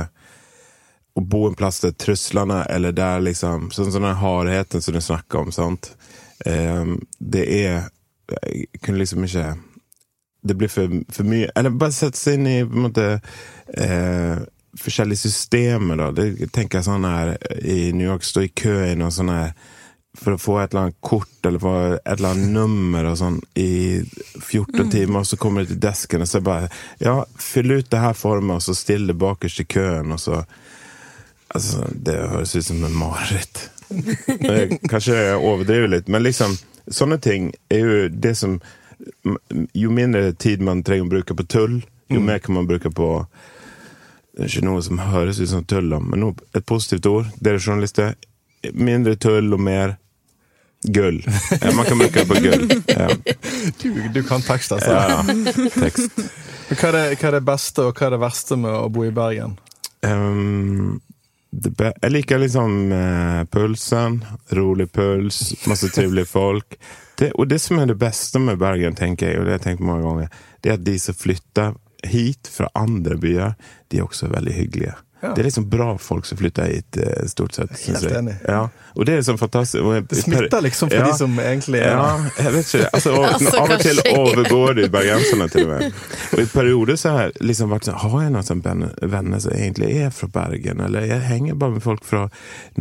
å 1.12 1.20
bo 1.20 1.44
en 1.48 1.58
plass 1.58 1.82
der 1.82 1.92
truslene, 1.98 2.62
eller 2.72 2.94
der 2.96 3.20
liksom 3.20 3.68
Sånn 3.74 3.90
som 3.92 4.06
den 4.06 4.16
hardheten 4.16 4.82
som 4.82 4.94
du 4.94 5.00
snakker 5.02 5.42
om. 5.42 5.52
sant? 5.52 5.92
Ehm, 6.46 7.00
det 7.18 7.44
er 7.46 7.88
Jeg 8.42 8.80
kunne 8.82 8.98
liksom 8.98 9.24
ikke 9.24 9.54
Det 10.42 10.56
blir 10.56 10.70
for, 10.70 10.88
for 11.12 11.28
mye 11.28 11.50
Eller 11.56 11.70
bare 11.70 11.94
sette 11.94 12.18
seg 12.18 12.38
inn 12.38 12.48
i 12.50 12.56
på 12.64 12.78
en 12.78 12.86
måte 12.88 13.06
eh, 13.76 14.42
forskjellige 14.72 15.26
systemer, 15.26 15.98
da. 16.00 16.06
Det 16.16 16.48
tenker 16.48 16.78
jeg 16.78 16.86
sånn 16.86 17.04
her 17.04 17.34
i 17.60 17.92
New 17.92 18.06
York, 18.06 18.24
stå 18.24 18.46
i 18.46 18.52
kø 18.56 18.78
i 18.86 18.94
noe 18.96 19.12
sånn 19.12 19.28
her 19.28 19.50
for 20.16 20.32
å 20.32 20.40
få 20.40 20.54
et 20.60 20.72
eller 20.72 20.86
annet 20.86 20.98
kort 21.04 21.46
eller 21.48 21.60
få 21.60 21.74
et 21.98 22.14
eller 22.14 22.34
annet 22.34 22.54
nummer 22.54 23.10
og 23.10 23.18
sånn 23.20 23.36
i 23.60 24.00
14 24.00 24.72
mm. 24.72 24.90
timer, 24.92 25.18
og 25.20 25.28
så 25.28 25.38
kommer 25.40 25.64
du 25.64 25.74
til 25.74 25.82
desken, 25.84 26.24
og 26.24 26.28
så 26.28 26.40
bare 26.44 26.68
Ja, 27.00 27.18
fyll 27.36 27.72
ut 27.72 27.90
det 27.92 28.00
her 28.00 28.16
for 28.16 28.40
meg, 28.40 28.60
og 28.60 28.64
så 28.64 28.76
still 28.76 29.08
det 29.08 29.18
bakerst 29.20 29.60
i 29.60 29.68
køen, 29.76 30.12
og 30.12 30.20
så 30.20 30.42
Altså, 31.52 31.84
det 31.92 32.14
høres 32.16 32.54
ut 32.56 32.64
som 32.64 32.78
en 32.80 32.94
mareritt. 32.96 33.58
Kanskje 34.90 35.16
jeg 35.16 35.38
overdriver 35.38 35.90
litt, 35.96 36.12
men 36.12 36.24
liksom 36.26 36.56
Sånne 36.90 37.20
ting 37.22 37.52
er 37.70 37.78
jo 37.78 38.06
det 38.10 38.34
som 38.34 38.56
Jo 39.78 39.92
mindre 39.94 40.32
tid 40.34 40.62
man 40.64 40.82
trenger 40.82 41.06
å 41.06 41.12
bruke 41.12 41.36
på 41.38 41.46
tull, 41.46 41.76
jo 42.10 42.18
mm. 42.18 42.26
mer 42.26 42.42
kan 42.42 42.56
man 42.58 42.66
bruke 42.66 42.90
på 42.90 43.08
Det 44.32 44.44
er 44.44 44.50
ikke 44.50 44.66
noe 44.66 44.82
som 44.82 45.02
høres 45.12 45.40
ut 45.42 45.50
som 45.50 45.64
tull, 45.68 45.94
men 46.00 46.30
et 46.56 46.66
positivt 46.66 47.06
ord. 47.06 47.26
Dere 47.36 47.60
journalister. 47.60 48.14
Mindre 48.72 49.12
tull 49.20 49.52
og 49.52 49.60
mer 49.60 49.96
gull. 50.82 51.20
Ja, 51.60 51.72
man 51.76 51.84
kan 51.84 51.98
bruke 51.98 52.22
det 52.22 52.26
på 52.26 52.34
gull. 52.40 52.70
Ja. 52.86 53.10
Du, 53.82 54.08
du, 54.14 54.22
kan 54.22 54.42
tekst, 54.42 54.72
altså. 54.72 54.90
Ja, 54.90 55.22
tekst. 55.76 56.16
Hva 56.72 56.88
er, 56.88 56.96
det, 56.96 57.02
hva 57.20 57.28
er, 57.28 57.36
det, 57.36 57.42
beste 57.46 57.84
og 57.86 57.94
hva 57.98 58.08
er 58.08 58.14
det 58.16 58.22
verste 58.22 58.56
med 58.58 58.72
å 58.74 58.88
bo 58.90 59.04
i 59.06 59.12
Bergen? 59.14 59.54
Um, 60.02 60.98
jeg 61.52 62.10
liker 62.12 62.40
liksom 62.40 62.92
eh, 62.92 63.44
pulsen. 63.52 64.24
Rolig 64.56 64.92
puls, 64.92 65.66
masse 65.68 65.90
trivelige 65.92 66.30
folk. 66.30 66.78
Det, 67.18 67.32
og 67.36 67.48
det 67.48 67.60
som 67.60 67.78
er 67.78 67.90
det 67.90 67.98
beste 68.00 68.40
med 68.40 68.58
Bergen, 68.58 68.96
tenker 68.96 69.28
jeg, 69.28 69.38
og 69.38 69.46
det 69.46 69.52
har 69.52 69.60
jeg 69.60 69.66
tenkt 69.66 69.86
mange 69.86 70.06
ganger, 70.06 70.44
det 70.64 70.70
er 70.70 70.78
at 70.78 70.86
de 70.86 70.98
som 70.98 71.14
flytter 71.14 71.74
hit 72.08 72.48
fra 72.50 72.70
andre 72.74 73.18
byer, 73.20 73.52
de 73.92 74.00
er 74.00 74.06
også 74.08 74.30
veldig 74.32 74.54
hyggelige. 74.56 74.94
Ja. 75.22 75.32
Det 75.36 75.42
er 75.44 75.46
liksom 75.46 75.68
bra 75.70 75.92
folk 76.02 76.26
som 76.26 76.38
flytter 76.38 76.64
hit, 76.66 76.96
eh, 76.98 77.26
stort 77.30 77.54
sett. 77.54 77.70
Helt 77.86 78.08
enig. 78.10 78.34
Ja. 78.48 78.64
Og 78.94 79.06
det 79.06 79.14
er 79.14 79.20
sånn 79.24 79.38
fantastisk. 79.38 79.84
Det 80.10 80.18
smitter 80.18 80.60
liksom 80.66 80.90
for 80.90 80.98
Ja. 80.98 81.04
de 81.06 81.12
som 81.16 81.36
egentlig 81.40 81.78
er 81.80 81.92
Ja, 81.94 82.08
jeg 82.38 82.52
vet 82.52 82.66
ikke. 82.74 82.88
Altså, 82.92 83.12
og, 83.18 83.24
Altså, 83.32 83.52
av 83.60 83.70
og 83.70 83.80
til 83.80 84.00
overgår 84.18 84.74
det 84.80 84.88
bergenserne 84.92 85.46
til 85.52 85.62
og 85.62 85.70
med. 85.76 85.94
Og 86.32 86.42
i 86.42 86.46
perioder 86.50 86.98
så 87.00 87.12
har 87.14 87.22
jeg 87.28 87.32
liksom 87.52 87.70
vært 87.70 87.86
sånn, 87.88 88.00
har 88.02 88.18
jeg 88.24 88.32
noen 88.34 88.48
sånne 88.50 88.90
venner- 89.14 89.40
som 89.40 89.52
egentlig 89.52 89.92
er 90.02 90.10
fra 90.10 90.26
Bergen? 90.34 90.80
Eller 90.84 91.06
jeg 91.06 91.20
henger 91.30 91.54
bare 91.54 91.70
med 91.78 91.82
folk 91.86 92.04
fra 92.04 92.24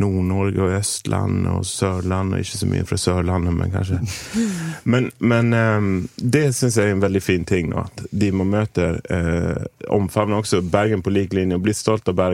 Nord-Norge 0.02 0.58
og 0.66 0.74
Østland 0.80 1.46
og 1.48 1.62
Sørland, 1.64 2.34
og 2.34 2.40
ikke 2.42 2.58
så 2.60 2.66
mye 2.68 2.84
fra 2.90 2.96
Sørlandet, 3.00 3.54
men 3.54 3.70
kanskje. 3.70 4.00
Men, 4.84 5.10
men 5.18 5.52
um, 5.54 6.08
det 6.16 6.54
syns 6.56 6.74
jeg 6.76 6.88
er 6.88 6.94
en 6.96 7.00
veldig 7.02 7.20
fin 7.22 7.44
ting. 7.46 7.72
At 7.78 8.02
de 8.10 8.30
man 8.34 8.48
møter, 8.50 8.98
eh, 9.14 9.64
omfavner 9.94 10.40
også 10.42 10.60
Bergen 10.70 11.02
på 11.02 11.12
lik 11.14 11.32
linje, 11.36 11.54
og 11.56 11.62
blir 11.62 11.76
stolt 11.76 12.08
av 12.10 12.16
Bergen 12.18 12.31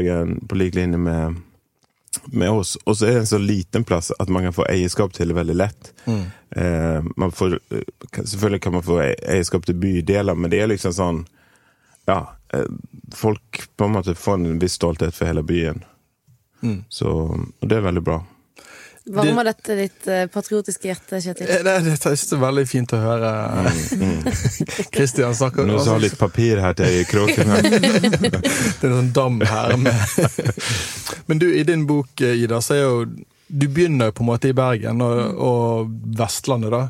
på 0.48 0.58
lik 0.58 0.74
linje 0.74 0.98
med 0.98 1.36
med 2.32 2.50
oss. 2.50 2.76
Og 2.84 2.96
så 2.96 3.06
er 3.06 3.10
det 3.12 3.20
en 3.20 3.26
så 3.26 3.38
liten 3.38 3.84
plass 3.84 4.10
at 4.18 4.28
man 4.32 4.42
kan 4.42 4.52
få 4.56 4.64
eierskap 4.68 5.12
til 5.12 5.28
det 5.28 5.36
veldig 5.36 5.54
lett. 5.56 5.90
Eh, 6.56 7.04
man 7.16 7.30
får, 7.32 7.58
eh, 7.70 7.82
selvfølgelig 8.24 8.60
kan 8.64 8.72
man 8.72 8.82
få 8.82 8.96
e- 9.02 9.14
eierskap 9.28 9.66
til 9.66 9.74
bydeler, 9.74 10.34
men 10.34 10.50
det 10.50 10.60
er 10.62 10.66
liksom 10.72 10.92
sånn 10.92 11.26
Ja. 12.08 12.26
Eh, 12.52 12.64
folk 13.14 13.68
på 13.76 13.84
en 13.84 13.92
måte 13.92 14.14
får 14.16 14.34
en 14.34 14.58
viss 14.58 14.72
stolthet 14.78 15.14
for 15.14 15.26
hele 15.26 15.42
byen. 15.42 15.84
Så 16.88 17.06
og 17.60 17.68
det 17.68 17.76
er 17.76 17.84
veldig 17.84 18.02
bra. 18.04 18.22
Varmer 19.08 19.44
dette 19.48 19.74
ditt 19.78 20.08
eh, 20.10 20.26
patriotiske 20.32 20.88
hjerte, 20.88 21.20
Kjetil? 21.24 21.48
Eh, 21.48 21.62
Det, 21.64 21.74
det, 21.84 21.94
det 22.02 22.12
er 22.36 22.40
veldig 22.42 22.64
fint 22.68 22.92
å 22.92 23.00
høre 23.02 23.30
Kristian 24.94 25.34
snakke. 25.34 25.64
Nå 25.66 25.78
som 25.82 25.94
har 25.96 26.02
litt 26.04 26.18
papir 26.20 26.60
her 26.62 26.76
til 26.78 27.00
i 27.00 27.04
kråken 27.08 27.54
her. 27.54 27.62
Det 27.72 28.84
er 28.84 28.90
en 28.90 28.98
sånn 28.98 29.12
dam 29.16 29.40
her 29.48 29.76
med 29.80 29.96
Men 31.26 31.40
du, 31.42 31.46
i 31.56 31.64
din 31.68 31.86
bok, 31.88 32.20
eh, 32.20 32.36
Ida, 32.44 32.60
så 32.64 32.74
er 32.76 32.82
jo 32.84 33.06
Du 33.48 33.66
begynner 33.68 34.10
jo 34.10 34.18
på 34.18 34.24
en 34.26 34.30
måte 34.32 34.50
i 34.52 34.56
Bergen 34.56 35.00
og, 35.04 35.40
og 35.40 35.94
Vestlandet, 36.18 36.70
da. 36.74 36.82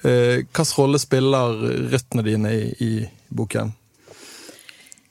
Eh, 0.00 0.40
Hvilken 0.40 0.72
rolle 0.78 0.98
spiller 1.02 1.60
røttene 1.92 2.24
dine 2.26 2.54
i, 2.56 2.64
i 2.86 2.92
boken? 3.28 3.74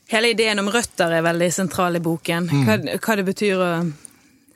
Hele 0.09 0.31
ideen 0.33 0.57
om 0.63 0.69
røtter 0.73 1.12
er 1.13 1.21
veldig 1.21 1.51
sentral 1.53 1.99
i 1.99 2.01
boken. 2.01 2.47
Hva, 2.65 2.79
hva 2.97 3.15
det 3.19 3.25
betyr 3.27 3.59
å 3.62 3.67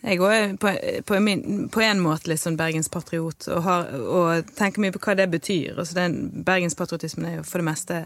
Jeg 0.03 0.19
òg 0.19 0.33
er 0.35 0.55
på, 0.59 0.71
på, 1.07 1.19
min, 1.23 1.69
på 1.71 1.79
en 1.83 2.01
måte 2.03 2.27
litt 2.27 2.41
sånn 2.41 2.57
bergenspatriot 2.59 3.47
og, 3.55 3.69
og 4.03 4.51
tenker 4.57 4.83
mye 4.83 4.91
på 4.91 4.99
hva 5.05 5.15
det 5.15 5.29
betyr. 5.31 5.77
Altså 5.77 5.95
den 5.95 6.43
Bergenspatriotismen 6.43 7.29
er 7.29 7.37
jo 7.37 7.45
for 7.47 7.63
det 7.63 7.69
meste 7.69 8.01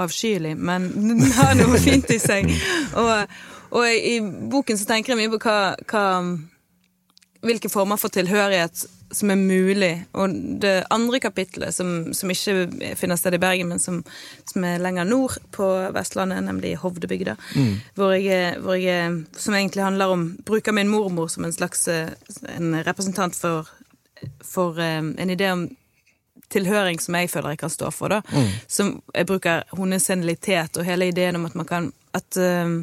avskyelig, 0.00 0.52
men 0.60 0.90
den 1.08 1.24
har 1.38 1.56
noe 1.56 1.80
fint 1.80 2.12
i 2.12 2.20
seg. 2.20 2.52
Og, 3.00 3.36
og 3.72 3.88
i 3.88 4.18
boken 4.52 4.80
så 4.80 4.88
tenker 4.90 5.14
jeg 5.14 5.22
mye 5.22 5.32
på 5.32 5.40
hva, 5.46 5.58
hva 5.88 6.04
hvilke 7.40 7.72
former 7.72 7.96
for 7.96 8.12
tilhørighet 8.12 8.84
som 9.10 9.30
er 9.30 9.40
mulig. 9.40 9.92
Og 10.12 10.34
det 10.62 10.84
andre 10.90 11.20
kapitlet, 11.20 11.74
som, 11.74 12.12
som 12.14 12.30
ikke 12.30 12.94
finner 12.98 13.18
sted 13.18 13.34
i 13.34 13.42
Bergen, 13.42 13.68
men 13.72 13.82
som, 13.82 14.02
som 14.48 14.64
er 14.64 14.82
lenger 14.82 15.08
nord 15.08 15.38
på 15.54 15.66
Vestlandet, 15.94 16.44
nemlig 16.46 16.76
Hovdebygda, 16.82 17.36
hvor 17.98 18.14
jeg, 18.14 18.56
hvor 18.62 18.78
jeg, 18.78 19.24
som 19.36 19.54
egentlig 19.54 19.84
handler 19.84 20.14
om 20.14 20.28
Bruker 20.46 20.72
min 20.72 20.88
mormor 20.88 21.28
som 21.28 21.44
en 21.44 21.52
slags 21.52 21.88
en 21.88 22.74
representant 22.84 23.36
for, 23.36 23.68
for 24.44 24.78
eh, 24.80 24.98
en 24.98 25.30
idé 25.30 25.50
om 25.52 25.68
tilhøring 26.50 26.98
som 27.00 27.14
jeg 27.14 27.30
føler 27.30 27.54
jeg 27.54 27.62
kan 27.62 27.70
stå 27.70 27.90
for. 27.94 28.08
da. 28.08 28.22
Som 28.66 29.00
jeg 29.14 29.26
bruker 29.26 29.62
hennes 29.76 30.06
senilitet 30.06 30.76
og 30.76 30.86
hele 30.86 31.10
ideen 31.10 31.38
om 31.38 31.46
at 31.46 31.54
man 31.54 31.68
kan 31.68 31.92
at 32.12 32.36
eh, 32.36 32.80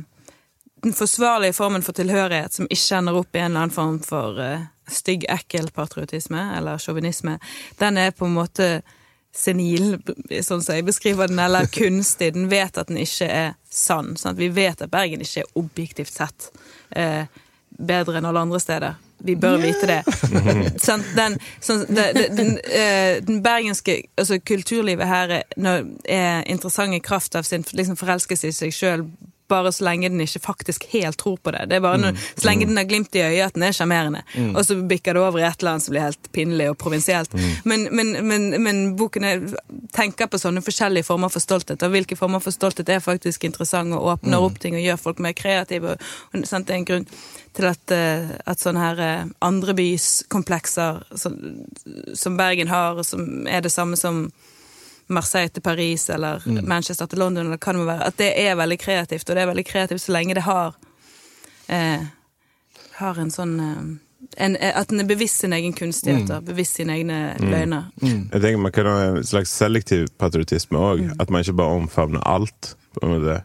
den 0.83 0.93
forsvarlige 0.93 1.53
formen 1.53 1.83
for 1.83 1.91
tilhørighet 1.97 2.53
som 2.53 2.67
ikke 2.69 2.99
ender 2.99 3.17
opp 3.19 3.35
i 3.35 3.41
en 3.41 3.51
eller 3.51 3.65
annen 3.65 3.75
form 3.75 3.99
for 4.05 4.39
eh, 4.41 4.67
stygg, 4.91 5.25
ekkel 5.29 5.71
patriotisme 5.75 6.41
eller 6.57 6.81
sjåvinisme, 6.81 7.37
den 7.79 7.99
er 8.01 8.15
på 8.15 8.27
en 8.27 8.37
måte 8.37 8.69
senil, 9.37 9.97
sånn 10.41 10.63
som 10.63 10.77
jeg 10.77 10.85
beskriver 10.87 11.29
den, 11.29 11.39
eller 11.39 11.67
kunstig. 11.69 12.31
Den 12.33 12.47
vet 12.49 12.77
at 12.79 12.89
den 12.89 13.01
ikke 13.01 13.27
er 13.29 13.51
sann. 13.69 14.15
Sånn 14.17 14.37
vi 14.39 14.49
vet 14.53 14.81
at 14.81 14.93
Bergen 14.93 15.21
ikke 15.21 15.43
er 15.43 15.59
objektivt 15.59 16.13
sett 16.13 16.49
eh, 16.89 17.27
bedre 17.77 18.17
enn 18.17 18.29
alle 18.29 18.45
andre 18.47 18.61
steder. 18.63 18.97
Vi 19.17 19.33
bør 19.35 19.57
vite 19.61 19.87
det. 19.89 20.01
sånn, 20.85 21.03
den, 21.17 21.37
sånn, 21.63 21.85
det, 21.89 22.27
den, 22.37 22.57
eh, 22.69 23.17
den 23.25 23.41
bergenske 23.45 23.99
altså 24.17 24.37
kulturlivet 24.45 25.09
her 25.09 25.33
er, 25.39 25.87
er 26.05 26.43
interessant 26.49 26.93
i 26.93 27.01
kraft 27.03 27.37
av 27.37 27.47
sin 27.47 27.65
liksom, 27.71 27.97
forelskelse 27.97 28.51
i 28.51 28.57
seg 28.57 28.75
sjøl. 28.77 29.07
Bare 29.47 29.71
så 29.71 29.85
lenge 29.87 30.09
den 30.11 30.21
ikke 30.23 30.41
faktisk 30.43 30.87
helt 30.91 31.17
tror 31.21 31.37
på 31.43 31.53
det. 31.55 31.67
Det 31.69 31.77
er 31.77 31.83
bare 31.85 31.99
når, 32.01 32.17
Så 32.35 32.47
lenge 32.49 32.67
den 32.67 32.77
har 32.77 32.87
glimt 32.89 33.15
i 33.15 33.23
øyet 33.23 33.45
at 33.45 33.55
den 33.55 33.63
er 33.63 33.75
sjarmerende. 33.75 34.23
Og 34.53 34.65
så 34.65 34.75
bikker 34.89 35.15
det 35.15 35.23
over 35.23 35.39
i 35.39 35.47
et 35.47 35.61
eller 35.61 35.75
annet 35.77 35.85
som 35.85 35.95
blir 35.95 36.05
helt 36.05 36.31
pinlig 36.35 36.69
og 36.71 36.77
provinsielt. 36.77 37.33
Men, 37.63 37.87
men, 37.91 38.13
men, 38.27 38.49
men 38.63 38.83
boken 38.99 39.23
er, 39.23 39.45
tenker 39.95 40.27
på 40.27 40.41
sånne 40.41 40.63
forskjellige 40.65 41.07
former 41.07 41.31
for 41.31 41.43
stolthet. 41.43 41.83
Og 41.83 41.95
hvilke 41.95 42.19
former 42.19 42.43
for 42.43 42.55
stolthet 42.55 42.89
er 42.89 43.03
faktisk 43.03 43.47
interessant 43.47 43.95
og 43.95 44.13
åpner 44.13 44.43
opp 44.43 44.59
ting 44.59 44.75
og 44.75 44.83
gjør 44.83 45.01
folk 45.07 45.23
mer 45.23 45.35
kreative. 45.37 45.95
Og, 45.95 46.11
og, 46.33 46.47
sant, 46.47 46.67
det 46.67 46.75
er 46.75 46.81
en 46.81 46.89
grunn 46.91 47.09
til 47.57 47.69
at, 47.71 47.93
eh, 47.95 48.35
at 48.45 48.61
sånne 48.61 48.83
her 48.83 49.01
eh, 49.01 49.31
andrebyskomplekser 49.47 51.01
som, 51.17 51.39
som 52.13 52.37
Bergen 52.37 52.69
har, 52.71 52.99
og 52.99 53.07
som 53.07 53.47
er 53.49 53.65
det 53.65 53.73
samme 53.73 53.97
som 53.99 54.27
Marseille 55.07 55.49
til 55.49 55.63
Paris 55.63 56.09
eller 56.09 56.43
Manchester 56.63 57.07
til 57.07 57.19
London, 57.19 57.45
eller 57.45 57.61
hva 57.61 57.73
det 57.73 57.79
må 57.79 57.87
være, 57.87 58.09
at 58.11 58.17
det 58.19 58.33
er 58.41 58.57
veldig 58.59 58.77
kreativt. 58.81 59.29
Og 59.29 59.35
det 59.35 59.43
er 59.43 59.49
veldig 59.51 59.65
kreativt 59.65 60.03
så 60.03 60.15
lenge 60.15 60.35
det 60.35 60.43
har 60.47 60.75
eh, 61.67 62.03
har 62.97 63.19
en 63.21 63.31
sånn 63.31 63.55
eh, 63.61 63.87
en, 64.43 64.57
At 64.57 64.89
den 64.89 65.03
er 65.03 65.07
bevisst 65.07 65.43
sin 65.43 65.53
egen 65.53 65.75
kunstighet 65.77 66.31
og 66.33 66.47
bevisst 66.49 66.79
sine 66.79 66.95
egne 66.97 67.19
løgner. 67.39 67.91
Jeg 68.01 68.41
tenker 68.41 68.57
Man 68.57 68.73
kan 68.73 68.89
ha 68.89 68.95
en 69.11 69.23
slags 69.23 69.53
selektiv 69.53 70.07
patriotisme 70.17 70.79
òg. 70.81 71.03
At 71.21 71.29
man 71.29 71.45
ikke 71.45 71.57
bare 71.61 71.77
omfavner 71.83 72.25
alt. 72.25 72.75
på 72.97 73.05
en 73.05 73.13
måte. 73.13 73.37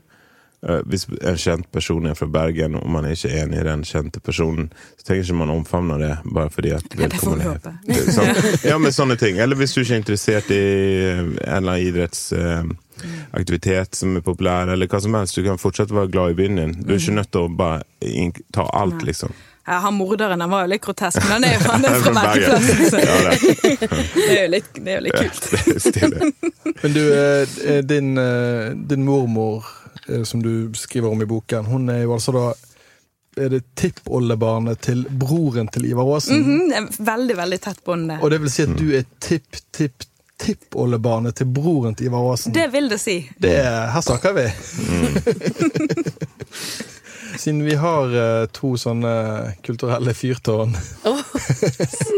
Eh, 0.68 0.80
Hvis 0.86 1.06
en 1.20 1.36
kjent 1.42 1.66
person 1.74 2.06
er 2.06 2.14
fra 2.14 2.26
Bergen, 2.30 2.74
og 2.78 2.86
man 2.90 3.04
er 3.08 3.12
ikke 3.16 3.34
enig 3.42 3.58
i 3.60 3.64
den 3.66 3.82
kjente 3.88 4.20
personen, 4.22 4.68
så 4.98 5.02
tenker 5.08 5.24
ikke 5.26 5.34
man 5.40 5.50
omfavne 5.50 5.96
det 5.98 6.12
bare 6.34 6.50
fordi 6.54 6.70
at 6.76 6.84
det 6.90 6.98
får 6.98 7.02
vi 7.02 7.06
vedkommende 7.08 7.52
er 7.90 7.94
sånn, 8.14 8.34
ja, 8.70 8.76
men 8.78 8.92
sånne 8.94 9.16
ting. 9.18 9.34
Eller 9.42 9.56
hvis 9.58 9.74
du 9.74 9.80
ikke 9.82 9.94
er 9.96 10.02
interessert 10.04 10.48
i 10.54 10.62
en 10.62 11.34
eller 11.42 11.72
annen 11.74 11.86
idrettsaktivitet 11.88 13.90
som 13.98 14.14
er 14.16 14.22
populær, 14.26 14.68
eller 14.70 14.86
hva 14.86 15.00
som 15.02 15.14
helst. 15.18 15.34
Du 15.34 15.42
kan 15.46 15.58
fortsatt 15.58 15.90
være 15.94 16.10
glad 16.14 16.30
i 16.30 16.38
byen 16.42 16.56
din. 16.62 16.72
Du 16.82 16.88
er 16.94 16.98
ikke 17.02 17.18
nødt 17.18 17.32
til 17.34 17.42
å 17.48 17.50
bare 17.56 17.82
ta 18.54 18.62
alt, 18.72 19.02
liksom. 19.06 19.30
Ja, 19.66 19.72
han 19.78 19.94
morderen 19.94 20.40
han 20.42 20.50
var 20.50 20.64
jo 20.64 20.68
litt 20.72 20.82
grotesk, 20.82 21.20
men 21.22 21.30
han 21.36 21.44
er 21.46 21.52
jo 21.54 21.60
han 21.70 21.84
er 21.86 21.90
fra. 22.02 22.22
Ja, 22.34 22.58
det, 22.58 22.74
Det 24.16 24.34
er 24.34 24.42
jo 24.42 24.48
litt, 24.50 24.70
det 24.74 24.90
er 24.90 24.96
jo 24.96 25.02
litt 25.06 25.18
kult. 25.18 25.42
det 25.52 25.58
er. 26.02 26.10
Men 26.82 26.90
du, 26.96 27.02
eh, 27.14 27.46
eh, 27.70 27.78
din, 27.86 28.08
eh, 28.18 28.74
din 28.90 29.04
mormor, 29.06 29.62
eh, 29.62 29.66
som 30.28 30.42
du 30.42 30.72
skriver 30.76 31.12
om 31.12 31.22
i 31.22 31.28
boken, 31.28 31.64
hun 31.64 31.88
er 31.92 32.04
jo 32.04 32.14
altså 32.16 32.36
da 32.36 32.46
er 33.36 33.48
det 33.48 33.62
tippoldebarnet 33.80 34.80
til 34.84 35.06
broren 35.08 35.68
til 35.72 35.84
Ivar 35.88 36.04
Aasen. 36.14 36.42
Mm 36.44 36.72
er 36.72 36.88
veldig, 37.04 37.36
veldig 37.36 37.60
tett 37.64 37.84
bånd. 37.84 38.12
Og 38.20 38.30
det 38.30 38.40
vil 38.42 38.50
si 38.52 38.62
at 38.66 38.74
du 38.76 38.92
er 38.96 39.04
tipp, 39.24 39.56
tipp, 39.72 40.04
tippoldebarnet 40.40 41.36
til 41.40 41.46
broren 41.48 41.94
til 41.96 42.06
Ivar 42.10 42.32
Aasen. 42.32 42.52
Det 42.52 42.68
vil 42.72 42.90
det 42.92 43.00
si. 43.00 43.30
Det, 43.40 43.56
her 43.94 44.00
snakker 44.04 44.32
vi! 44.36 44.46
Siden 47.38 47.62
vi 47.64 47.74
har 47.80 48.12
uh, 48.12 48.46
to 48.52 48.74
sånne 48.76 49.12
kulturelle 49.64 50.12
fyrtårn 50.14 50.74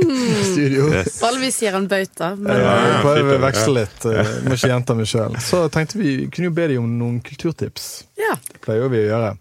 i 0.05 0.45
studio 0.53 0.89
Yes. 0.95 1.21
Vanligvis 1.23 1.57
sier 1.61 1.73
han 1.77 1.87
bauta, 1.91 2.33
men 2.37 2.57
Ja, 2.57 2.65
ja, 2.65 2.89
jeg 2.89 3.01
prøver 3.05 3.37
å 3.39 3.43
veksle 3.45 3.75
litt. 3.79 4.05
Uh, 4.07 4.35
Må 4.49 4.57
ikke 4.59 4.71
gjenta 4.73 4.97
meg 4.99 5.09
sjøl. 5.11 5.39
Så 5.43 5.65
tenkte 5.75 6.01
vi 6.01 6.17
kunne 6.33 6.51
jo 6.51 6.55
be 6.57 6.69
deg 6.73 6.81
om 6.83 6.91
noen 7.01 7.21
kulturtips. 7.25 7.89
ja. 8.21 8.35
Det 8.53 8.61
pleier 8.65 8.89
vi 8.93 9.03
å 9.05 9.09
gjøre. 9.11 9.33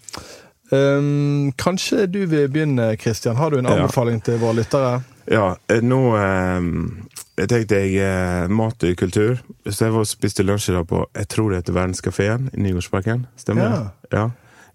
Um, 0.74 1.52
kanskje 1.60 2.08
du 2.10 2.24
vil 2.26 2.48
begynne, 2.52 2.94
Christian. 3.00 3.36
Har 3.38 3.52
du 3.54 3.60
en 3.60 3.66
Ja. 3.70 3.76
anbefaling 3.78 4.22
til 4.26 4.40
våre 4.42 4.58
lyttere? 4.62 5.04
Ja, 5.32 5.56
eh, 5.72 5.80
nå 5.80 6.00
eh, 6.20 6.62
Jeg 7.38 7.48
tenkte 7.50 7.78
jeg 7.80 7.96
eh, 8.04 8.48
mat 8.52 8.84
og 8.84 8.96
kultur. 9.00 9.38
Så 9.70 9.86
jeg 9.86 9.94
var 9.94 10.04
og 10.04 10.10
spiste 10.10 10.44
lunsj 10.44 10.70
i 10.70 10.74
dag 10.76 10.88
på 10.90 11.06
Jeg 11.16 11.28
tror 11.32 11.50
det 11.54 11.62
heter 11.62 11.74
Verdenskafeen 11.78 12.50
i 12.54 12.60
Nygårdsparken. 12.66 13.26
Stemmer 13.40 13.70
det? 13.70 14.18
Ja. 14.18 14.26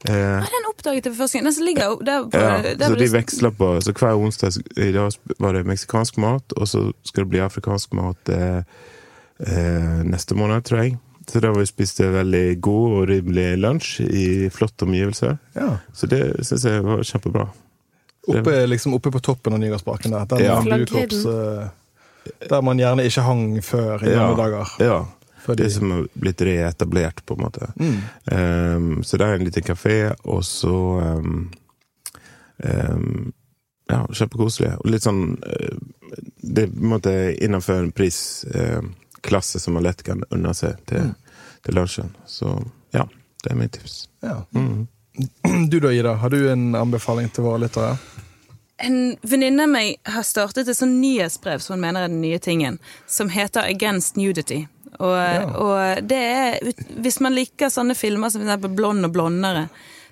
Eh, 0.06 0.14
ah, 0.14 0.46
den 0.46 0.68
oppdaget 0.70 1.08
jeg 1.08 1.14
for 1.14 1.24
første 1.24 1.38
gang. 1.38 1.48
Den 1.48 1.54
som 1.56 1.66
ligger 1.66 1.96
der 2.06 2.28
på 2.30 2.38
ja. 2.38 2.74
der 2.78 2.92
Så 2.92 2.98
de 3.00 3.08
veksler 3.12 3.50
på. 3.50 3.70
Så 3.82 3.92
hver 3.98 4.14
onsdag 4.14 4.60
i 4.76 4.92
dag 4.94 5.12
var 5.42 5.56
det 5.56 5.64
meksikansk 5.66 6.20
mat, 6.22 6.54
og 6.56 6.68
så 6.68 6.84
skal 7.04 7.24
det 7.24 7.30
bli 7.32 7.42
afrikansk 7.42 7.96
mat 7.98 8.30
eh, 8.30 8.62
eh, 9.42 10.02
neste 10.06 10.38
måned, 10.38 10.62
tror 10.68 10.84
jeg. 10.84 10.98
Så 11.28 11.42
da 11.42 11.50
har 11.50 11.58
vi 11.58 11.66
spist 11.66 12.00
veldig 12.00 12.60
god 12.64 12.92
og 13.00 13.08
rimelig 13.10 13.48
lunsj 13.58 14.06
i 14.06 14.28
flotte 14.54 14.86
omgivelser. 14.86 15.36
Ja. 15.58 15.74
Så 15.92 16.06
det 16.08 16.22
syns 16.46 16.64
jeg 16.64 16.84
var 16.86 17.02
kjempebra. 17.04 17.48
Oppe, 18.28 18.54
liksom, 18.68 18.94
oppe 18.94 19.10
på 19.12 19.20
toppen 19.24 19.56
av 19.56 19.60
Nygårdsparken 19.60 20.14
der. 20.14 20.24
Der, 20.30 20.40
Ja. 20.44 20.60
man, 20.60 20.82
eh, 20.82 21.68
der 22.48 22.60
man 22.60 22.78
gjerne 22.78 23.04
ikke 23.04 23.22
hang 23.22 23.62
før 23.64 24.02
i 24.04 24.14
gamle 24.14 24.36
dager. 24.36 24.74
Ja. 24.78 24.98
Fordi- 25.48 25.64
Det 25.64 25.70
som 25.72 25.90
har 25.90 26.06
blitt 26.14 26.40
reetablert, 26.44 27.24
på 27.26 27.34
en 27.34 27.42
måte. 27.46 27.72
Mm. 27.80 27.96
Um, 28.32 29.02
så 29.02 29.16
det 29.18 29.26
er 29.26 29.34
en 29.38 29.44
liten 29.48 29.64
kafé, 29.64 29.96
og 30.24 30.42
så 30.44 30.74
um, 31.18 31.50
um, 32.64 33.32
Ja, 33.88 34.02
kjempekoselig. 34.12 34.74
Og 34.82 34.90
litt 34.92 35.02
sånn 35.06 35.38
eh, 35.48 35.78
Det 36.44 36.66
er 36.66 36.72
på 36.74 36.82
en 36.82 36.90
måte 36.92 37.12
innenfor 37.40 37.78
en 37.80 37.92
prisklasse 37.96 39.60
som 39.60 39.74
man 39.78 39.82
lett 39.86 40.02
kan 40.04 40.22
unne 40.30 40.52
seg 40.54 40.76
til, 40.86 40.98
Mm. 41.08 41.14
til 41.64 41.74
lunsjen. 41.74 42.10
Så 42.26 42.52
ja, 42.92 43.06
det 43.42 43.52
er 43.52 43.56
mitt 43.56 43.72
tips. 43.72 44.08
Ja. 44.22 44.42
Mm. 44.54 44.86
Du 45.70 45.80
da, 45.80 45.88
Ida, 45.90 46.14
har 46.14 46.28
du 46.30 46.48
en 46.50 46.74
anbefaling 46.74 47.30
til 47.32 47.44
våre 47.44 47.58
lyttere? 47.64 47.96
En 48.78 49.16
venninne 49.26 49.62
av 49.64 49.68
meg 49.72 49.96
har 50.06 50.22
startet 50.22 50.68
et 50.68 50.76
sånn 50.78 51.00
nyhetsbrev 51.00 51.58
som 51.60 51.74
hun 51.74 51.80
mener 51.80 52.04
er 52.04 52.08
den 52.12 52.20
nye 52.20 52.38
tingen, 52.38 52.78
som 53.10 53.28
heter 53.28 53.62
Against 53.66 54.16
Nudity. 54.16 54.66
Og, 54.98 55.54
og 55.62 56.02
det 56.08 56.18
er 56.18 56.72
Hvis 57.02 57.20
man 57.24 57.36
liker 57.36 57.70
sånne 57.72 57.96
filmer 57.98 58.32
som 58.32 58.44
f.eks. 58.44 58.68
Blond 58.72 59.08
og 59.08 59.14
blondere, 59.14 59.68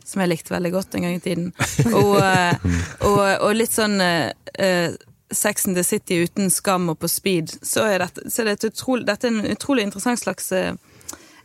som 0.06 0.22
jeg 0.22 0.30
likte 0.30 0.54
veldig 0.54 0.72
godt 0.74 0.94
en 0.94 1.06
gang 1.06 1.16
i 1.16 1.22
tiden, 1.22 1.52
og, 2.00 2.16
eh, 2.22 2.66
og, 3.08 3.22
og 3.48 3.54
litt 3.56 3.74
sånn 3.74 3.98
uh, 3.98 4.90
Sex 5.34 5.66
and 5.66 5.76
the 5.76 5.84
City 5.84 6.20
uten 6.22 6.50
skam 6.54 6.90
og 6.92 7.00
på 7.02 7.10
speed, 7.10 7.56
så 7.66 7.88
er 7.90 8.04
dette, 8.04 8.28
så 8.30 8.44
er 8.44 8.52
det 8.52 8.70
utrolig, 8.70 9.06
dette 9.08 9.26
er 9.26 9.34
en 9.34 9.56
utrolig 9.56 9.86
interessant 9.88 10.22
slags 10.22 10.52
eh, 10.54 10.76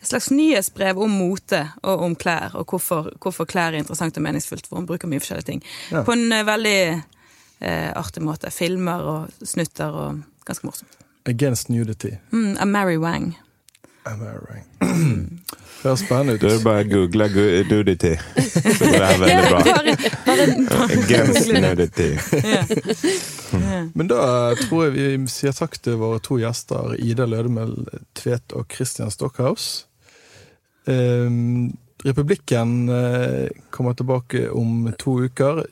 et 0.01 0.09
slags 0.09 0.31
nyhetsbrev 0.33 0.97
om 0.97 1.13
mote 1.13 1.59
og 1.85 2.05
om 2.07 2.15
klær, 2.17 2.55
og 2.57 2.73
hvorfor, 2.73 3.11
hvorfor 3.21 3.45
klær 3.49 3.75
er 3.75 3.83
interessant 3.83 4.17
og 4.17 4.25
meningsfullt, 4.25 4.69
hvor 4.69 4.79
man 4.81 4.87
bruker 4.89 5.09
mye 5.09 5.21
forskjellige 5.21 5.49
ting. 5.49 5.61
Ja. 5.93 6.01
På 6.05 6.15
en 6.17 6.33
veldig 6.45 6.79
eh, 7.61 7.91
artig 7.93 8.23
måte. 8.25 8.49
Filmer 8.53 9.05
og 9.11 9.45
snutter 9.45 9.93
og 9.93 10.23
ganske 10.47 10.65
morsomt. 10.65 11.00
Against 11.25 11.69
nudity. 11.69 12.17
Mm, 12.31 12.57
A 12.59 12.65
Mary 12.65 12.97
Wang. 12.97 13.35
Amaring. 14.03 14.63
Høres 15.81 15.99
spennende 15.99 16.33
ut. 16.35 16.41
Du 16.41 16.63
bare 16.63 16.83
google 16.83 17.27
nudity. 17.69 18.15
Så 18.37 18.85
det 18.85 19.01
er 19.01 19.19
veldig 19.21 19.43
bra. 19.49 19.61
Bare, 20.25 20.45
bare, 20.69 20.87
Against 20.97 21.51
nudity. 21.53 22.09
Men 23.93 24.09
da 24.09 24.21
tror 24.61 24.87
jeg 24.87 24.93
vi 24.93 25.29
sier 25.33 25.55
takk 25.57 25.77
til 25.81 25.97
våre 26.01 26.21
to 26.23 26.37
gjester, 26.41 26.93
Ida 27.01 27.25
Lødemel 27.25 27.73
Tvedt 28.17 28.53
og 28.57 28.69
Christian 28.73 29.11
Stockhaus. 29.13 29.87
Um, 30.85 31.73
Republikken 32.05 32.89
eh, 32.89 33.49
kommer 33.69 33.93
tilbake 33.93 34.49
om 34.49 34.93
to 34.97 35.19
uker. 35.25 35.65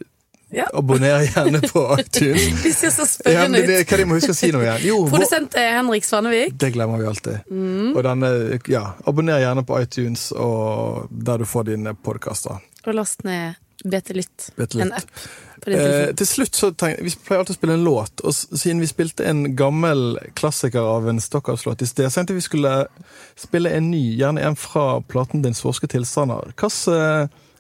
Ja. 0.52 0.66
Abonner 0.74 1.22
gjerne 1.28 1.62
på 1.70 1.84
iTunes. 2.00 2.62
De 2.64 2.74
ser 2.74 2.90
så 2.90 3.06
Ja, 3.06 3.10
spørrende 3.12 3.62
ut. 3.64 3.90
hva 3.92 3.98
de 4.02 4.08
må 4.10 4.18
huske 4.18 4.34
å 4.34 4.38
si 4.38 4.50
nå 4.56 4.64
igjen? 4.66 4.82
Jo, 4.90 5.00
Produsent 5.12 5.54
er 5.60 5.76
Henrik 5.78 6.08
Svanevik. 6.08 6.58
det 6.58 6.72
glemmer 6.74 6.98
vi 7.02 7.06
alltid. 7.12 7.52
Mm. 7.52 7.92
Og 7.96 8.04
denne, 8.08 8.32
ja, 8.72 8.84
abonner 9.06 9.44
gjerne 9.44 9.66
på 9.66 9.78
iTunes 9.84 10.32
og 10.34 11.08
der 11.12 11.44
du 11.44 11.46
får 11.46 11.70
dine 11.74 11.94
podkaster. 11.94 12.58
Og 12.88 12.96
last 12.98 13.24
ned 13.28 13.60
BT 13.86 14.16
Lytt. 14.18 14.50
En 14.82 14.92
app 14.98 15.08
Eh, 15.68 16.14
til 16.16 16.28
slutt 16.28 16.56
så 16.56 16.70
tenk, 16.72 17.02
Vi 17.04 17.12
pleier 17.26 17.42
alltid 17.42 17.56
å 17.56 17.58
spille 17.60 17.74
en 17.76 17.84
låt, 17.84 18.22
og 18.24 18.32
siden 18.34 18.80
vi 18.80 18.88
spilte 18.88 19.26
en 19.28 19.56
gammel 19.60 20.18
klassiker 20.40 20.80
av 20.80 21.08
en 21.12 21.20
Stockhouse-låt 21.20 21.82
i 21.84 21.88
sted, 21.90 22.08
så 22.08 22.22
tenkte 22.22 22.38
vi 22.38 22.46
skulle 22.46 22.74
spille 23.40 23.72
en 23.76 23.90
ny, 23.92 24.16
gjerne 24.18 24.42
en 24.48 24.56
fra 24.56 25.02
platen 25.02 25.42
din 25.44 25.54
'Svorske 25.54 25.88
tilstander'. 25.92 26.54
Hva, 26.56 26.70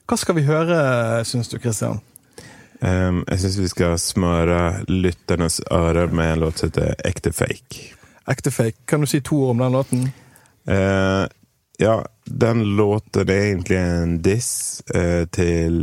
hva 0.07 0.17
skal 0.17 0.35
vi 0.35 0.41
høre, 0.47 0.79
syns 1.25 1.49
du, 1.51 1.59
Christian? 1.59 1.99
Um, 2.79 3.23
jeg 3.27 3.41
syns 3.41 3.57
vi 3.59 3.71
skal 3.71 3.97
smøre 3.99 4.59
lytternes 4.87 5.59
ører 5.71 6.13
med 6.15 6.33
en 6.33 6.45
låt 6.45 6.61
som 6.61 6.69
heter 6.69 6.95
Ekte 7.05 7.33
fake. 7.35 7.89
Ekte 8.29 8.51
fake. 8.55 8.77
Kan 8.87 9.03
du 9.03 9.09
si 9.09 9.19
to 9.19 9.41
ord 9.43 9.57
om 9.57 9.65
den 9.65 9.75
låten? 9.75 10.07
Uh, 10.69 11.27
ja, 11.81 12.05
den 12.25 12.75
låten 12.75 13.29
er 13.29 13.33
egentlig 13.33 13.77
en 13.77 14.21
diss 14.21 14.83
eh, 14.95 15.25
til 15.31 15.77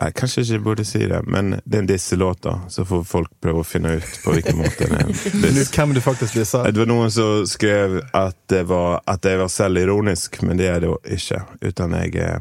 Jeg 0.00 0.14
kanskje 0.14 0.42
ikke 0.42 0.58
burde 0.66 0.84
si 0.84 1.06
det, 1.08 1.22
men 1.24 1.54
det 1.64 1.78
er 1.78 1.82
en 1.82 1.88
disselåt, 1.88 2.42
da. 2.44 2.58
Så 2.68 2.84
får 2.84 3.06
folk 3.08 3.32
prøve 3.40 3.62
å 3.62 3.66
finne 3.66 3.94
ut 3.96 4.18
på 4.24 4.34
hvilken 4.36 4.60
måte 4.60 4.84
den 4.84 4.98
er 5.00 5.72
hvem 5.72 5.96
du 5.96 6.02
faktisk 6.04 6.36
disser. 6.36 6.68
Det 6.68 6.84
var 6.84 6.92
noen 6.92 7.10
som 7.10 7.48
skrev 7.48 7.96
at 8.12 8.36
det 8.52 8.66
var, 8.68 9.00
at 9.08 9.24
jeg 9.24 9.40
var 9.40 9.48
selvironisk, 9.48 10.42
men 10.44 10.60
det 10.60 10.68
er 10.68 10.84
det 10.84 10.92
jo 10.92 11.00
ikke. 11.16 11.40
Uten 11.64 11.96
jeg 11.96 12.20
eh, 12.20 12.38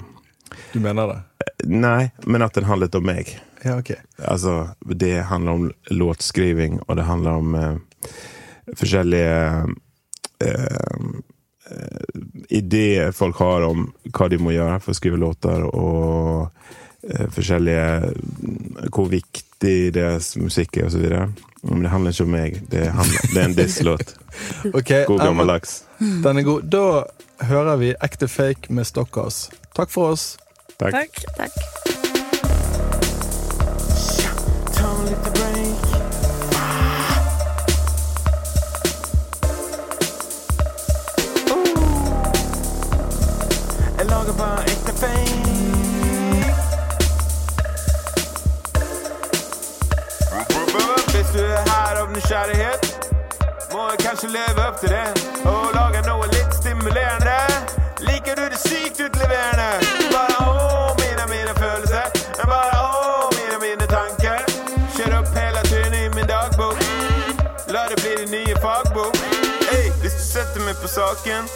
Du 0.76 0.82
mener 0.84 1.14
det? 1.14 1.20
Nei, 1.72 2.10
men 2.28 2.44
at 2.44 2.60
den 2.60 2.68
handlet 2.68 3.00
om 3.00 3.08
meg. 3.08 3.38
Ja, 3.68 3.78
okay. 3.78 4.00
Altså, 4.18 4.70
det 4.82 5.28
handler 5.28 5.52
om 5.52 5.72
låtskriving, 5.92 6.80
og 6.88 6.98
det 6.98 7.08
handler 7.08 7.32
om 7.32 7.56
eh, 7.56 7.76
forskjellige 8.76 9.68
eh, 10.40 10.78
eh, 11.72 12.22
ideer 12.50 13.12
folk 13.12 13.42
har 13.44 13.68
om 13.68 13.90
hva 14.14 14.30
de 14.32 14.40
må 14.40 14.56
gjøre 14.56 14.80
for 14.84 14.94
å 14.94 14.98
skrive 14.98 15.20
låter, 15.20 15.68
og 15.68 16.48
eh, 17.04 17.28
forskjellige 17.34 18.14
Hvor 18.94 19.12
viktig 19.12 19.94
deres 19.94 20.36
musikk 20.40 20.78
er, 20.78 20.88
og 20.88 20.96
så 20.96 21.04
videre. 21.04 21.28
Men 21.68 21.84
det 21.84 21.92
handler 21.92 22.14
ikke 22.14 22.28
om 22.28 22.32
meg. 22.32 22.60
Det, 22.72 22.86
handler, 22.94 23.30
det 23.34 23.42
er 23.42 23.50
en 23.50 23.58
disslåt. 23.58 24.16
okay, 24.78 25.04
God 25.10 25.20
Emma, 25.20 25.32
gammeldags. 25.32 25.82
Den 26.00 26.38
er 26.38 26.48
god. 26.48 26.70
Da 26.72 27.48
hører 27.50 27.82
vi 27.82 27.94
Ekte 27.98 28.30
fake 28.32 28.72
med 28.72 28.88
Stockhouse. 28.88 29.52
Takk 29.76 29.92
for 29.92 30.14
oss. 30.14 30.38
Takk. 30.78 30.94
Takk. 30.94 31.24
takk. 31.42 31.87
Leve. 54.88 55.14
Og 55.46 55.74
lage 55.76 56.02
noe 56.08 56.28
litt 56.32 56.54
stimulerende. 56.60 57.38
Liker 58.00 58.36
du 58.36 58.48
det 58.50 58.60
sykt 58.62 59.02
utleverende? 59.02 59.87
På 70.88 70.94
saken 70.94 71.48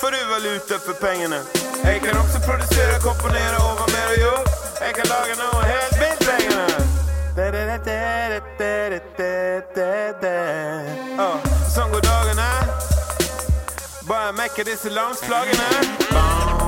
får 0.00 0.10
du 0.10 0.16
valuta 0.30 0.78
for 0.78 0.92
pengene. 0.92 1.40
Jeg 1.84 2.00
kan 2.00 2.16
også 2.18 2.38
produsere, 2.46 3.00
komponere 3.00 3.56
og 3.66 3.72
hva 3.78 3.86
mer 3.94 4.12
å 4.14 4.18
gjøre. 4.20 4.52
Jeg 4.86 4.94
kan 4.98 5.06
lage 5.10 5.34
noe 5.40 5.62
helt 5.66 5.96
vilt 6.02 6.22
pengene. 6.28 6.66
Sånn 11.74 11.90
går 11.94 12.06
dagene. 12.06 12.50
Bare 14.06 14.32
mekke 14.38 14.66
disse 14.70 14.94
landslaggene. 14.94 15.70
Ta 16.12 16.61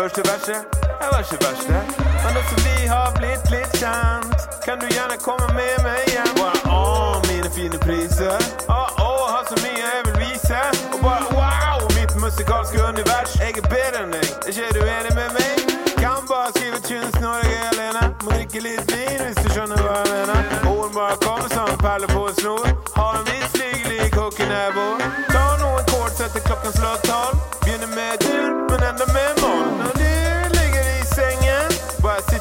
Første 0.00 0.22
verset 0.32 0.60
er 1.00 1.08
var 1.12 1.18
ikke 1.18 1.38
verste. 1.46 1.78
Men 2.24 2.32
også 2.40 2.56
vi 2.66 2.86
har 2.94 3.08
blitt 3.18 3.44
litt 3.54 3.72
kjent, 3.80 4.38
kan 4.64 4.76
du 4.82 4.86
gjerne 4.96 5.16
komme 5.26 5.48
med 5.58 5.74
meg 5.84 6.00
hjem. 6.14 6.30
Bare 6.38 6.60
å, 6.72 7.20
mine 7.28 7.50
fine 7.56 7.80
priser. 7.84 8.40
Å, 8.76 8.78
å, 9.04 9.10
har 9.32 9.44
så 9.50 9.58
mye 9.60 9.82
jeg 9.82 10.06
vil 10.06 10.16
vise. 10.22 10.62
Og 10.94 11.04
bare 11.04 11.28
wow, 11.36 11.84
mitt 11.98 12.16
musikalske 12.24 12.80
univers. 12.88 13.36
Jeg 13.44 13.60
er 13.60 13.68
bedre 13.68 14.06
enn 14.06 14.16
deg, 14.16 14.32
ikke 14.48 14.70
er 14.70 14.72
du 14.78 14.82
enig 14.96 15.12
med 15.20 15.36
meg? 15.36 15.76
Kan 16.00 16.24
bare 16.32 16.48
skrive 16.56 16.80
tunes 16.88 17.20
når 17.20 17.44
jeg 17.44 17.60
er 17.60 17.68
alene. 17.74 18.06
Må 18.24 18.38
drikke 18.38 18.64
litt 18.70 18.96
vin 18.96 19.20
hvis 19.26 19.42
du 19.44 19.52
skjønner 19.52 19.84
hva 19.84 20.00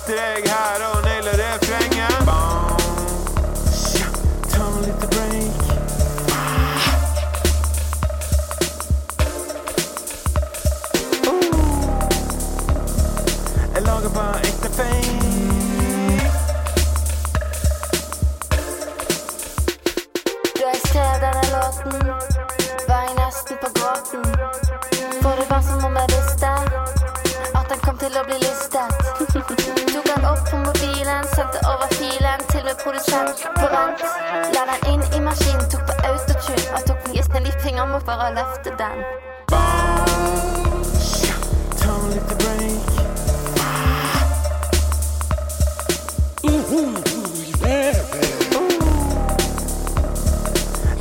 bare 0.09 0.39
sitter 0.41 0.98
den. 38.79 38.99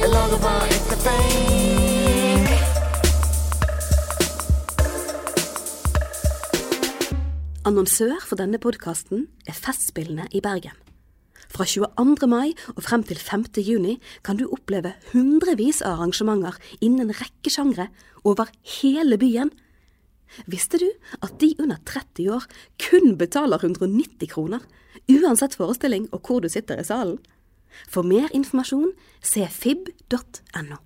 Jeg 0.00 0.08
lager 0.10 0.38
bare. 0.42 0.68
Annonsør 7.68 8.14
for 8.24 8.36
denne 8.40 8.58
podkasten 8.58 9.26
er 9.46 9.52
Festspillene 9.52 10.24
i 10.32 10.40
Bergen. 10.40 10.87
Fra 11.58 11.66
22. 11.66 12.28
mai 12.30 12.52
og 12.76 12.84
frem 12.86 13.02
til 13.02 13.18
5. 13.18 13.48
juni 13.66 13.96
kan 14.22 14.38
du 14.38 14.44
oppleve 14.46 14.92
hundrevis 15.10 15.80
av 15.82 15.96
arrangementer 15.96 16.54
innen 16.78 17.08
en 17.08 17.16
rekke 17.18 17.50
sjangre 17.50 17.88
over 18.22 18.46
hele 18.78 19.18
byen. 19.18 19.50
Visste 20.46 20.78
du 20.78 20.86
at 21.18 21.34
de 21.42 21.56
under 21.58 21.82
30 21.82 22.30
år 22.36 22.46
kun 22.78 23.16
betaler 23.18 23.58
190 23.58 24.30
kroner, 24.30 24.62
uansett 25.10 25.58
forestilling 25.58 26.06
og 26.12 26.22
hvor 26.22 26.46
du 26.46 26.46
sitter 26.46 26.78
i 26.78 26.86
salen? 26.86 27.18
For 27.90 28.06
mer 28.06 28.30
informasjon 28.30 28.94
se 29.18 29.42
fib.no. 29.50 30.78